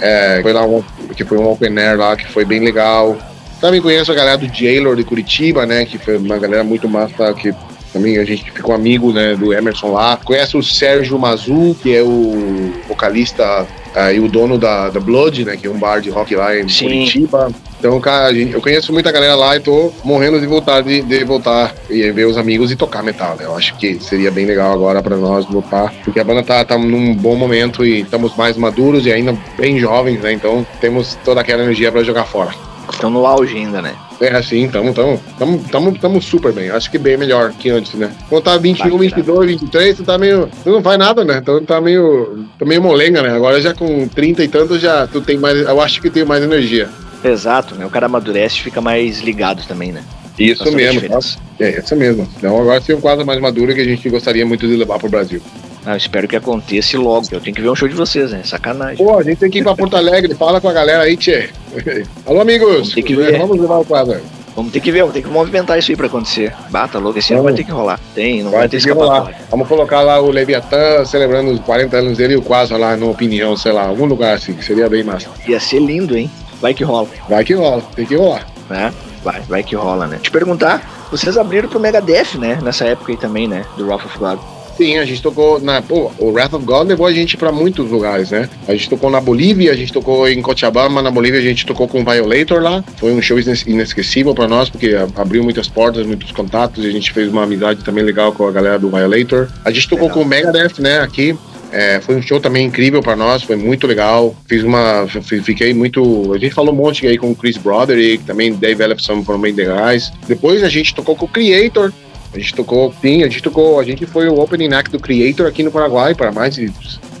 é, 0.00 0.40
foi 0.42 0.52
lá 0.52 0.66
um, 0.66 0.82
que 1.14 1.24
foi 1.24 1.38
um 1.38 1.48
open 1.48 1.78
air 1.78 1.96
lá 1.96 2.16
que 2.16 2.26
foi 2.26 2.44
bem 2.44 2.60
legal. 2.60 3.16
Também 3.60 3.80
conheço 3.80 4.10
a 4.10 4.14
galera 4.14 4.36
do 4.36 4.52
Jailor 4.52 4.96
de 4.96 5.04
Curitiba, 5.04 5.64
né? 5.64 5.84
Que 5.84 5.96
foi 5.96 6.16
uma 6.16 6.36
galera 6.38 6.64
muito 6.64 6.88
massa 6.88 7.32
que 7.32 7.54
também 7.92 8.18
a 8.18 8.24
gente 8.24 8.50
ficou 8.50 8.74
amigo 8.74 9.12
né, 9.12 9.36
do 9.36 9.52
Emerson 9.52 9.92
lá. 9.92 10.16
Conhece 10.16 10.56
o 10.56 10.62
Sérgio 10.62 11.18
Mazu, 11.18 11.76
que 11.80 11.94
é 11.94 12.02
o 12.02 12.72
vocalista 12.88 13.66
Aí 13.94 14.18
o 14.18 14.28
dono 14.28 14.56
da, 14.56 14.88
da 14.88 14.98
Blood, 14.98 15.44
né? 15.44 15.56
Que 15.56 15.66
é 15.66 15.70
um 15.70 15.78
bar 15.78 16.00
de 16.00 16.08
rock 16.08 16.34
lá 16.34 16.58
em 16.58 16.68
Sim. 16.68 16.86
Curitiba. 16.86 17.52
Então, 17.82 18.00
cara, 18.00 18.32
eu 18.32 18.62
conheço 18.62 18.92
muita 18.92 19.10
galera 19.10 19.34
lá 19.34 19.56
e 19.56 19.60
tô 19.60 19.92
morrendo 20.04 20.38
de 20.38 20.46
vontade 20.46 20.86
de, 20.86 21.02
de 21.02 21.24
voltar 21.24 21.74
e 21.90 22.12
ver 22.12 22.26
os 22.26 22.36
amigos 22.36 22.70
e 22.70 22.76
tocar 22.76 23.02
metal, 23.02 23.34
né? 23.36 23.44
Eu 23.44 23.56
acho 23.56 23.76
que 23.76 23.98
seria 23.98 24.30
bem 24.30 24.46
legal 24.46 24.72
agora 24.72 25.02
para 25.02 25.16
nós 25.16 25.44
voltar, 25.46 25.92
porque 26.04 26.20
a 26.20 26.24
banda 26.24 26.44
tá, 26.44 26.64
tá 26.64 26.78
num 26.78 27.12
bom 27.12 27.34
momento 27.34 27.84
e 27.84 28.02
estamos 28.02 28.36
mais 28.36 28.56
maduros 28.56 29.04
e 29.04 29.10
ainda 29.12 29.36
bem 29.58 29.80
jovens, 29.80 30.20
né? 30.20 30.32
Então 30.32 30.64
temos 30.80 31.18
toda 31.24 31.40
aquela 31.40 31.64
energia 31.64 31.90
para 31.90 32.04
jogar 32.04 32.22
fora. 32.22 32.54
Estão 32.88 33.10
no 33.10 33.26
auge 33.26 33.56
ainda, 33.56 33.82
né? 33.82 33.96
É 34.20 34.36
assim, 34.36 34.68
tamo, 34.68 34.94
tamo, 34.94 35.20
tamo, 35.36 35.64
tamo, 35.68 35.98
tamo 35.98 36.22
super 36.22 36.52
bem. 36.52 36.70
Acho 36.70 36.88
que 36.88 36.98
bem 36.98 37.16
melhor 37.16 37.50
que 37.50 37.68
antes, 37.68 37.94
né? 37.94 38.12
Quando 38.28 38.44
tá 38.44 38.56
21, 38.56 38.90
Vai, 38.90 39.08
22, 39.08 39.46
23, 39.60 39.96
tu 39.96 40.04
tá 40.04 40.16
meio. 40.16 40.48
Tu 40.62 40.70
não 40.70 40.80
faz 40.80 40.96
nada, 40.96 41.24
né? 41.24 41.38
Então 41.38 41.64
tá 41.64 41.80
meio. 41.80 42.46
Tá 42.56 42.64
meio 42.64 42.80
molenga, 42.80 43.22
né? 43.22 43.30
Agora 43.30 43.60
já 43.60 43.74
com 43.74 44.06
30 44.06 44.44
e 44.44 44.48
tantos 44.48 44.80
já 44.80 45.08
tu 45.08 45.20
tem 45.20 45.36
mais. 45.36 45.62
Eu 45.62 45.80
acho 45.80 46.00
que 46.00 46.08
tem 46.08 46.24
mais 46.24 46.44
energia. 46.44 46.88
Exato, 47.24 47.74
né? 47.74 47.86
O 47.86 47.90
cara 47.90 48.06
amadurece 48.06 48.56
e 48.56 48.62
fica 48.62 48.80
mais 48.80 49.20
ligado 49.20 49.66
também, 49.66 49.92
né? 49.92 50.02
Isso 50.38 50.64
Faz 50.64 50.74
mesmo. 50.74 51.18
É, 51.60 51.78
isso 51.78 51.94
mesmo. 51.94 52.28
Então 52.36 52.58
agora 52.60 52.80
tem 52.80 52.96
um 52.96 53.00
quadro 53.00 53.24
mais 53.24 53.40
maduro 53.40 53.74
que 53.74 53.80
a 53.80 53.84
gente 53.84 54.08
gostaria 54.08 54.44
muito 54.46 54.66
de 54.66 54.76
levar 54.76 54.98
pro 54.98 55.08
Brasil. 55.08 55.40
Ah, 55.84 55.92
eu 55.92 55.96
espero 55.96 56.28
que 56.28 56.36
aconteça 56.36 56.98
logo. 56.98 57.26
Eu 57.30 57.40
tenho 57.40 57.54
que 57.54 57.60
ver 57.60 57.68
um 57.68 57.74
show 57.74 57.88
de 57.88 57.94
vocês, 57.94 58.30
né? 58.30 58.42
Sacanagem. 58.44 59.04
Pô, 59.04 59.18
a 59.18 59.22
gente 59.22 59.38
tem 59.38 59.50
que 59.50 59.58
ir 59.58 59.62
pra 59.62 59.74
Porto 59.74 59.96
Alegre, 59.96 60.34
fala 60.34 60.60
com 60.60 60.68
a 60.68 60.72
galera 60.72 61.02
aí, 61.02 61.16
tchê. 61.16 61.50
Alô, 62.24 62.40
amigos! 62.40 62.94
Ver. 62.94 63.38
Vamos 63.38 63.58
levar 63.58 63.78
o 63.78 63.84
quadro. 63.84 64.20
Vamos 64.54 64.70
ter 64.70 64.80
que 64.80 64.92
ver, 64.92 65.00
vamos 65.00 65.14
ter 65.14 65.22
que 65.22 65.28
movimentar 65.28 65.78
isso 65.78 65.90
aí 65.90 65.96
pra 65.96 66.06
acontecer. 66.06 66.52
Bata 66.70 66.98
louco, 66.98 67.18
esse 67.18 67.32
ano 67.32 67.42
Vamos. 67.42 67.56
vai 67.56 67.64
ter 67.64 67.66
que 67.66 67.72
rolar. 67.72 67.98
Tem, 68.14 68.42
não 68.42 68.50
vai, 68.50 68.60
Vai 68.60 68.68
ter 68.68 68.76
escapatória. 68.76 69.34
Vamos 69.50 69.66
colocar 69.66 70.02
lá 70.02 70.20
o 70.20 70.30
Leviatã 70.30 71.04
celebrando 71.06 71.50
os 71.50 71.60
40 71.60 71.96
anos 71.96 72.18
dele 72.18 72.34
e 72.34 72.36
o 72.36 72.42
Quasar 72.42 72.78
lá 72.78 72.96
no 72.96 73.10
Opinião, 73.10 73.56
sei 73.56 73.72
lá, 73.72 73.86
algum 73.86 74.04
lugar 74.04 74.34
assim, 74.34 74.52
que 74.52 74.64
seria 74.64 74.88
bem 74.88 75.02
massa. 75.02 75.28
Ia 75.48 75.58
ser 75.58 75.80
lindo, 75.80 76.16
hein? 76.16 76.30
Vai 76.62 76.72
que 76.72 76.84
rola, 76.84 77.08
Vai 77.28 77.44
que 77.44 77.52
rola, 77.54 77.82
tem 77.94 78.06
que 78.06 78.14
rolar. 78.14 78.46
né? 78.70 78.90
Vai, 79.22 79.40
vai 79.42 79.62
que 79.62 79.74
rola, 79.76 80.06
né? 80.06 80.18
Te 80.22 80.30
perguntar, 80.30 81.08
vocês 81.10 81.36
abriram 81.36 81.68
pro 81.68 81.78
Megadeth, 81.78 82.38
né? 82.38 82.58
Nessa 82.62 82.84
época 82.86 83.12
aí 83.12 83.18
também, 83.18 83.46
né? 83.46 83.64
Do 83.76 83.84
Wrath 83.86 84.06
of 84.06 84.18
God. 84.18 84.38
Sim, 84.76 84.96
a 84.98 85.04
gente 85.04 85.20
tocou 85.20 85.60
na. 85.60 85.82
Pô, 85.82 86.10
o 86.18 86.30
Wrath 86.32 86.54
of 86.54 86.64
God 86.64 86.88
levou 86.88 87.06
a 87.06 87.12
gente 87.12 87.36
pra 87.36 87.52
muitos 87.52 87.90
lugares, 87.90 88.30
né? 88.30 88.48
A 88.66 88.72
gente 88.72 88.88
tocou 88.88 89.10
na 89.10 89.20
Bolívia, 89.20 89.70
a 89.70 89.76
gente 89.76 89.92
tocou 89.92 90.26
em 90.26 90.40
Cochabamba, 90.40 91.02
na 91.02 91.10
Bolívia 91.10 91.38
a 91.40 91.42
gente 91.42 91.66
tocou 91.66 91.86
com 91.86 92.00
o 92.00 92.04
Violator 92.04 92.62
lá. 92.62 92.82
Foi 92.96 93.12
um 93.12 93.20
show 93.20 93.38
ines- 93.38 93.66
inesquecível 93.66 94.34
pra 94.34 94.48
nós, 94.48 94.70
porque 94.70 94.96
abriu 95.14 95.44
muitas 95.44 95.68
portas, 95.68 96.06
muitos 96.06 96.32
contatos, 96.32 96.84
e 96.84 96.88
a 96.88 96.90
gente 96.90 97.12
fez 97.12 97.28
uma 97.28 97.42
amizade 97.44 97.84
também 97.84 98.02
legal 98.02 98.32
com 98.32 98.48
a 98.48 98.50
galera 98.50 98.78
do 98.78 98.88
Violator. 98.88 99.48
A 99.64 99.70
gente 99.70 99.88
tocou 99.90 100.08
Legal. 100.08 100.18
com 100.22 100.24
o 100.24 100.28
Megadeth, 100.28 100.80
né, 100.80 101.00
aqui. 101.00 101.36
É, 101.72 102.00
foi 102.00 102.16
um 102.16 102.22
show 102.22 102.38
também 102.38 102.66
incrível 102.66 103.00
pra 103.02 103.16
nós, 103.16 103.42
foi 103.42 103.56
muito 103.56 103.86
legal. 103.86 104.34
Fiz 104.46 104.62
uma. 104.62 105.06
fi- 105.08 105.40
Fiquei 105.40 105.72
muito. 105.72 106.32
A 106.34 106.38
gente 106.38 106.54
falou 106.54 106.72
um 106.72 106.76
monte 106.76 107.06
aí 107.06 107.16
com 107.16 107.30
o 107.30 107.34
Chris 107.34 107.56
Broderick, 107.56 108.24
também 108.24 108.52
Dave 108.52 108.82
Ellefson 108.82 109.22
foram 109.24 109.40
bem 109.40 109.52
legais. 109.52 110.12
Depois 110.28 110.62
a 110.62 110.68
gente 110.68 110.94
tocou 110.94 111.16
com 111.16 111.24
o 111.24 111.28
Creator, 111.28 111.90
a 112.34 112.38
gente 112.38 112.54
tocou, 112.54 112.94
sim, 113.00 113.22
a 113.22 113.26
gente 113.28 113.42
tocou, 113.42 113.80
a 113.80 113.84
gente 113.84 114.04
foi 114.06 114.28
o 114.28 114.38
opening 114.38 114.72
act 114.74 114.90
do 114.92 115.00
Creator 115.00 115.46
aqui 115.46 115.62
no 115.62 115.70
Paraguai 115.70 116.14
para 116.14 116.30
mais 116.30 116.54
de 116.54 116.70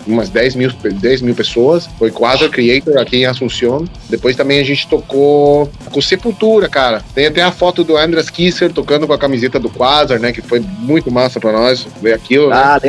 umas 0.06 0.28
10 0.28 0.56
mil, 0.56 0.70
10 0.70 1.22
mil 1.22 1.34
pessoas. 1.34 1.88
Foi 1.98 2.10
quase 2.10 2.46
Creator 2.50 2.98
aqui 2.98 3.18
em 3.18 3.24
Assunção. 3.26 3.84
Depois 4.10 4.36
também 4.36 4.58
a 4.60 4.64
gente 4.64 4.86
tocou 4.88 5.70
com 5.90 6.00
Sepultura, 6.02 6.68
cara. 6.68 7.02
Tem 7.14 7.26
até 7.26 7.40
a 7.40 7.52
foto 7.52 7.84
do 7.84 7.96
Andras 7.96 8.28
Kisser 8.28 8.70
tocando 8.72 9.06
com 9.06 9.12
a 9.14 9.18
camiseta 9.18 9.58
do 9.58 9.70
Quasar, 9.70 10.18
né? 10.20 10.30
Que 10.32 10.42
foi 10.42 10.60
muito 10.60 11.10
massa 11.10 11.38
para 11.40 11.52
nós 11.52 11.86
ver 12.02 12.12
aquilo, 12.14 12.50
né? 12.50 12.56
Ah, 12.56 12.80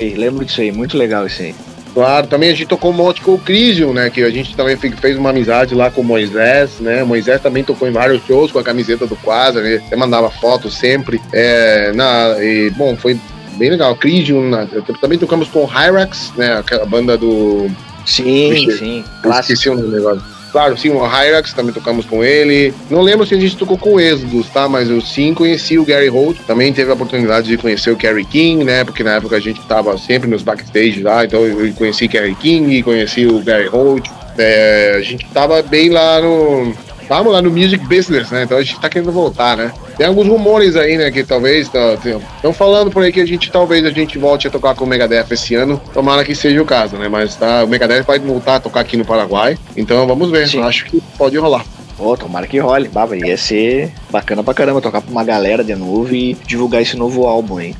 lembro, 0.00 0.20
lembro 0.20 0.44
disso 0.44 0.60
aí, 0.60 0.72
muito 0.72 0.96
legal 0.96 1.26
isso 1.26 1.42
aí. 1.42 1.54
Claro, 1.92 2.28
também 2.28 2.50
a 2.50 2.52
gente 2.52 2.66
tocou 2.66 2.92
um 2.92 2.94
monte 2.94 3.20
com 3.20 3.34
o 3.34 3.38
Crisium, 3.38 3.92
né? 3.92 4.10
Que 4.10 4.22
a 4.22 4.30
gente 4.30 4.54
também 4.54 4.76
fe- 4.76 4.92
fez 4.92 5.16
uma 5.18 5.30
amizade 5.30 5.74
lá 5.74 5.90
com 5.90 6.02
o 6.02 6.04
Moisés, 6.04 6.78
né? 6.78 7.02
Moisés 7.02 7.40
também 7.42 7.64
tocou 7.64 7.88
em 7.88 7.90
vários 7.90 8.24
shows 8.26 8.52
com 8.52 8.60
a 8.60 8.62
camiseta 8.62 9.08
do 9.08 9.16
Quasar, 9.16 9.60
né? 9.62 9.82
Até 9.84 9.96
mandava 9.96 10.30
fotos 10.30 10.74
sempre. 10.74 11.20
É, 11.32 11.90
na, 11.92 12.36
e, 12.40 12.70
bom, 12.70 12.96
foi 12.96 13.18
bem 13.56 13.70
legal. 13.70 13.96
Crisium, 13.96 14.50
também 15.00 15.18
tocamos 15.18 15.48
com 15.48 15.64
o 15.64 15.66
Hyrax, 15.66 16.32
né? 16.36 16.58
Aquela 16.58 16.86
banda 16.86 17.18
do. 17.18 17.68
Sim, 18.06 18.64
Puxa, 18.66 18.78
sim, 18.78 19.04
clássico. 19.22 19.52
Esqueci 19.52 19.68
o 19.68 19.74
nome 19.74 19.88
do 19.88 19.92
negócio. 19.96 20.22
Claro, 20.52 20.76
sim, 20.76 20.90
o 20.90 21.04
Hyrax 21.04 21.52
também 21.52 21.72
tocamos 21.72 22.04
com 22.04 22.24
ele. 22.24 22.74
Não 22.90 23.02
lembro 23.02 23.24
se 23.24 23.34
a 23.34 23.38
gente 23.38 23.56
tocou 23.56 23.78
com 23.78 23.94
o 23.94 24.00
Exodus, 24.00 24.48
tá? 24.48 24.68
Mas 24.68 24.90
eu 24.90 25.00
sim 25.00 25.32
conheci 25.32 25.78
o 25.78 25.84
Gary 25.84 26.08
Holt. 26.08 26.38
Também 26.46 26.72
teve 26.72 26.90
a 26.90 26.94
oportunidade 26.94 27.46
de 27.46 27.56
conhecer 27.56 27.90
o 27.90 27.96
Kerry 27.96 28.24
King, 28.24 28.64
né? 28.64 28.84
Porque 28.84 29.04
na 29.04 29.14
época 29.14 29.36
a 29.36 29.40
gente 29.40 29.60
tava 29.66 29.96
sempre 29.96 30.28
nos 30.28 30.42
backstage 30.42 31.02
lá. 31.02 31.24
Então 31.24 31.44
eu 31.44 31.72
conheci 31.74 32.08
Kerry 32.08 32.34
King, 32.34 32.82
conheci 32.82 33.26
o 33.26 33.40
Gary 33.40 33.68
Holt. 33.68 34.08
É, 34.36 34.94
a 34.96 35.00
gente 35.00 35.26
tava 35.32 35.62
bem 35.62 35.90
lá 35.90 36.20
no. 36.20 36.74
Tava 37.10 37.28
lá 37.28 37.42
no 37.42 37.50
music 37.50 37.84
business, 37.88 38.30
né? 38.30 38.44
Então 38.44 38.56
a 38.56 38.62
gente 38.62 38.78
tá 38.78 38.88
querendo 38.88 39.10
voltar, 39.10 39.56
né? 39.56 39.72
Tem 39.96 40.06
alguns 40.06 40.28
rumores 40.28 40.76
aí, 40.76 40.96
né? 40.96 41.10
Que 41.10 41.24
talvez 41.24 41.66
estão 41.66 42.52
falando 42.52 42.88
por 42.88 43.02
aí 43.02 43.10
que 43.10 43.20
a 43.20 43.26
gente 43.26 43.50
talvez 43.50 43.84
a 43.84 43.90
gente 43.90 44.16
volte 44.16 44.46
a 44.46 44.50
tocar 44.50 44.76
com 44.76 44.84
o 44.84 44.86
Megadeth 44.86 45.26
esse 45.32 45.56
ano. 45.56 45.82
Tomara 45.92 46.24
que 46.24 46.36
seja 46.36 46.62
o 46.62 46.64
caso, 46.64 46.96
né? 46.96 47.08
Mas 47.08 47.34
tá, 47.34 47.64
o 47.64 47.66
Megadeth 47.66 48.04
vai 48.04 48.20
voltar 48.20 48.54
a 48.54 48.60
tocar 48.60 48.78
aqui 48.78 48.96
no 48.96 49.04
Paraguai. 49.04 49.58
Então 49.76 50.06
vamos 50.06 50.30
ver. 50.30 50.46
Sim. 50.46 50.62
Acho 50.62 50.84
que 50.84 51.02
pode 51.18 51.36
rolar. 51.36 51.66
Pô, 51.96 52.16
tomara 52.16 52.46
que 52.46 52.60
role. 52.60 52.86
Baba, 52.86 53.16
ia 53.16 53.36
ser 53.36 53.92
bacana 54.08 54.44
pra 54.44 54.54
caramba 54.54 54.80
tocar 54.80 55.02
pra 55.02 55.10
uma 55.10 55.24
galera 55.24 55.64
de 55.64 55.74
novo 55.74 56.14
e 56.14 56.34
divulgar 56.46 56.80
esse 56.80 56.96
novo 56.96 57.26
álbum 57.26 57.58
aí. 57.58 57.74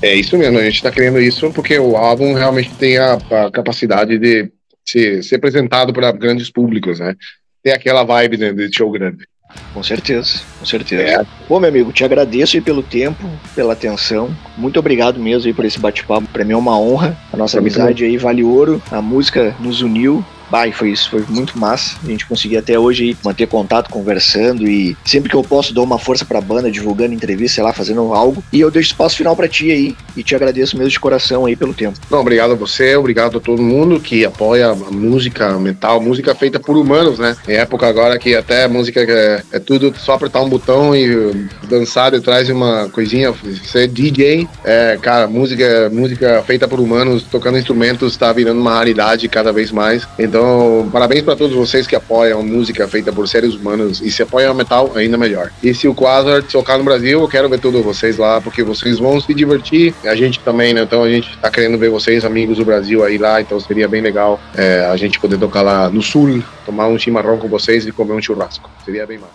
É 0.00 0.14
isso 0.14 0.38
mesmo, 0.38 0.58
a 0.58 0.64
gente 0.64 0.82
tá 0.82 0.90
querendo 0.90 1.20
isso 1.20 1.50
porque 1.50 1.78
o 1.78 1.98
álbum 1.98 2.32
realmente 2.32 2.70
tem 2.78 2.96
a, 2.96 3.18
a 3.30 3.50
capacidade 3.50 4.18
de 4.18 4.50
ser, 4.82 5.22
ser 5.22 5.36
apresentado 5.36 5.92
para 5.92 6.10
grandes 6.12 6.50
públicos, 6.50 6.98
né? 6.98 7.14
Tem 7.62 7.72
aquela 7.72 8.04
vibe 8.04 8.36
né, 8.36 8.52
de 8.52 8.70
show 8.74 8.90
grande. 8.90 9.26
Com 9.74 9.82
certeza, 9.82 10.40
com 10.58 10.64
certeza. 10.64 11.02
É. 11.02 11.26
Pô, 11.48 11.58
meu 11.58 11.68
amigo, 11.68 11.92
te 11.92 12.04
agradeço 12.04 12.56
aí 12.56 12.60
pelo 12.62 12.82
tempo, 12.82 13.28
pela 13.54 13.72
atenção. 13.72 14.34
Muito 14.56 14.78
obrigado 14.78 15.18
mesmo 15.18 15.48
aí 15.48 15.54
por 15.54 15.64
esse 15.64 15.78
bate-papo. 15.78 16.26
Pra 16.28 16.44
mim 16.44 16.52
é 16.52 16.56
uma 16.56 16.78
honra. 16.78 17.16
A 17.32 17.36
nossa 17.36 17.58
amizade 17.58 18.04
aí 18.04 18.16
vale 18.16 18.44
ouro. 18.44 18.80
A 18.90 19.02
música 19.02 19.54
nos 19.58 19.82
uniu. 19.82 20.24
Bah, 20.50 20.70
foi 20.72 20.90
isso, 20.90 21.10
foi 21.10 21.24
muito 21.28 21.58
massa. 21.58 21.96
A 22.02 22.06
gente 22.06 22.26
conseguir 22.26 22.56
até 22.56 22.78
hoje 22.78 23.16
manter 23.24 23.46
contato, 23.46 23.90
conversando 23.90 24.66
e 24.66 24.96
sempre 25.04 25.30
que 25.30 25.36
eu 25.36 25.42
posso 25.42 25.72
dou 25.72 25.84
uma 25.84 25.98
força 25.98 26.24
pra 26.24 26.40
banda, 26.40 26.70
divulgando 26.70 27.14
entrevista, 27.14 27.56
sei 27.56 27.64
lá, 27.64 27.72
fazendo 27.72 28.12
algo. 28.12 28.42
E 28.52 28.60
eu 28.60 28.70
deixo 28.70 28.90
espaço 28.90 29.16
final 29.16 29.36
pra 29.36 29.48
ti 29.48 29.70
aí 29.70 29.96
e 30.16 30.22
te 30.22 30.34
agradeço 30.34 30.76
mesmo 30.76 30.90
de 30.90 31.00
coração 31.00 31.46
aí 31.46 31.54
pelo 31.54 31.74
tempo. 31.74 31.98
Não, 32.10 32.20
obrigado 32.20 32.52
a 32.52 32.56
você, 32.56 32.96
obrigado 32.96 33.38
a 33.38 33.40
todo 33.40 33.62
mundo 33.62 34.00
que 34.00 34.24
apoia 34.24 34.70
a 34.70 34.74
música 34.74 35.58
metal, 35.58 36.00
música 36.00 36.34
feita 36.34 36.58
por 36.58 36.76
humanos, 36.76 37.18
né? 37.18 37.36
Em 37.48 37.54
época 37.54 37.86
agora 37.86 38.18
que 38.18 38.34
até 38.34 38.66
música 38.66 39.00
é, 39.00 39.42
é 39.52 39.58
tudo 39.58 39.94
só 39.98 40.14
apertar 40.14 40.42
um 40.42 40.48
botão 40.48 40.94
e 40.94 41.14
uh, 41.14 41.48
dançar 41.68 42.10
detrás 42.10 42.46
de 42.46 42.52
uma 42.52 42.88
coisinha, 42.88 43.32
ser 43.64 43.88
DJ, 43.88 44.48
é, 44.64 44.98
cara, 45.00 45.26
música, 45.26 45.90
música 45.90 46.42
feita 46.46 46.66
por 46.66 46.80
humanos, 46.80 47.22
tocando 47.22 47.58
instrumentos, 47.58 48.16
tá 48.16 48.32
virando 48.32 48.60
uma 48.60 48.74
raridade 48.74 49.28
cada 49.28 49.52
vez 49.52 49.70
mais. 49.70 50.06
Então, 50.40 50.88
parabéns 50.90 51.20
para 51.20 51.36
todos 51.36 51.54
vocês 51.54 51.86
que 51.86 51.94
apoiam 51.94 52.42
música 52.42 52.88
feita 52.88 53.12
por 53.12 53.28
seres 53.28 53.54
humanos 53.54 54.00
e 54.00 54.10
se 54.10 54.22
apoiam 54.22 54.54
metal, 54.54 54.90
ainda 54.96 55.18
melhor. 55.18 55.52
E 55.62 55.74
se 55.74 55.86
o 55.86 55.94
Quasar 55.94 56.42
tocar 56.42 56.78
no 56.78 56.84
Brasil, 56.84 57.20
eu 57.20 57.28
quero 57.28 57.46
ver 57.46 57.60
todos 57.60 57.84
vocês 57.84 58.16
lá, 58.16 58.40
porque 58.40 58.62
vocês 58.62 58.98
vão 58.98 59.20
se 59.20 59.34
divertir, 59.34 59.94
a 60.02 60.14
gente 60.14 60.40
também, 60.40 60.72
né? 60.72 60.80
Então 60.80 61.02
a 61.02 61.10
gente 61.10 61.36
tá 61.36 61.50
querendo 61.50 61.76
ver 61.76 61.90
vocês, 61.90 62.24
amigos 62.24 62.56
do 62.56 62.64
Brasil, 62.64 63.04
aí 63.04 63.18
lá, 63.18 63.38
então 63.38 63.60
seria 63.60 63.86
bem 63.86 64.00
legal 64.00 64.40
é, 64.56 64.86
a 64.90 64.96
gente 64.96 65.20
poder 65.20 65.38
tocar 65.38 65.60
lá 65.60 65.90
no 65.90 66.00
sul, 66.00 66.42
tomar 66.64 66.88
um 66.88 66.98
chimarrão 66.98 67.36
com 67.36 67.46
vocês 67.46 67.86
e 67.86 67.92
comer 67.92 68.14
um 68.14 68.22
churrasco. 68.22 68.70
Seria 68.82 69.06
bem 69.06 69.18
massa. 69.18 69.34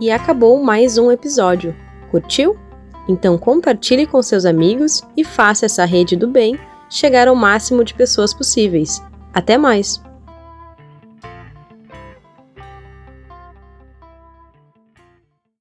E 0.00 0.10
acabou 0.10 0.60
mais 0.60 0.98
um 0.98 1.12
episódio. 1.12 1.76
Curtiu? 2.10 2.58
Então 3.08 3.36
compartilhe 3.36 4.06
com 4.06 4.22
seus 4.22 4.44
amigos 4.44 5.02
e 5.16 5.24
faça 5.24 5.66
essa 5.66 5.84
rede 5.84 6.16
do 6.16 6.28
bem 6.28 6.58
chegar 6.88 7.26
ao 7.26 7.34
máximo 7.34 7.84
de 7.84 7.94
pessoas 7.94 8.34
possíveis. 8.34 9.02
Até 9.32 9.56
mais! 9.56 10.00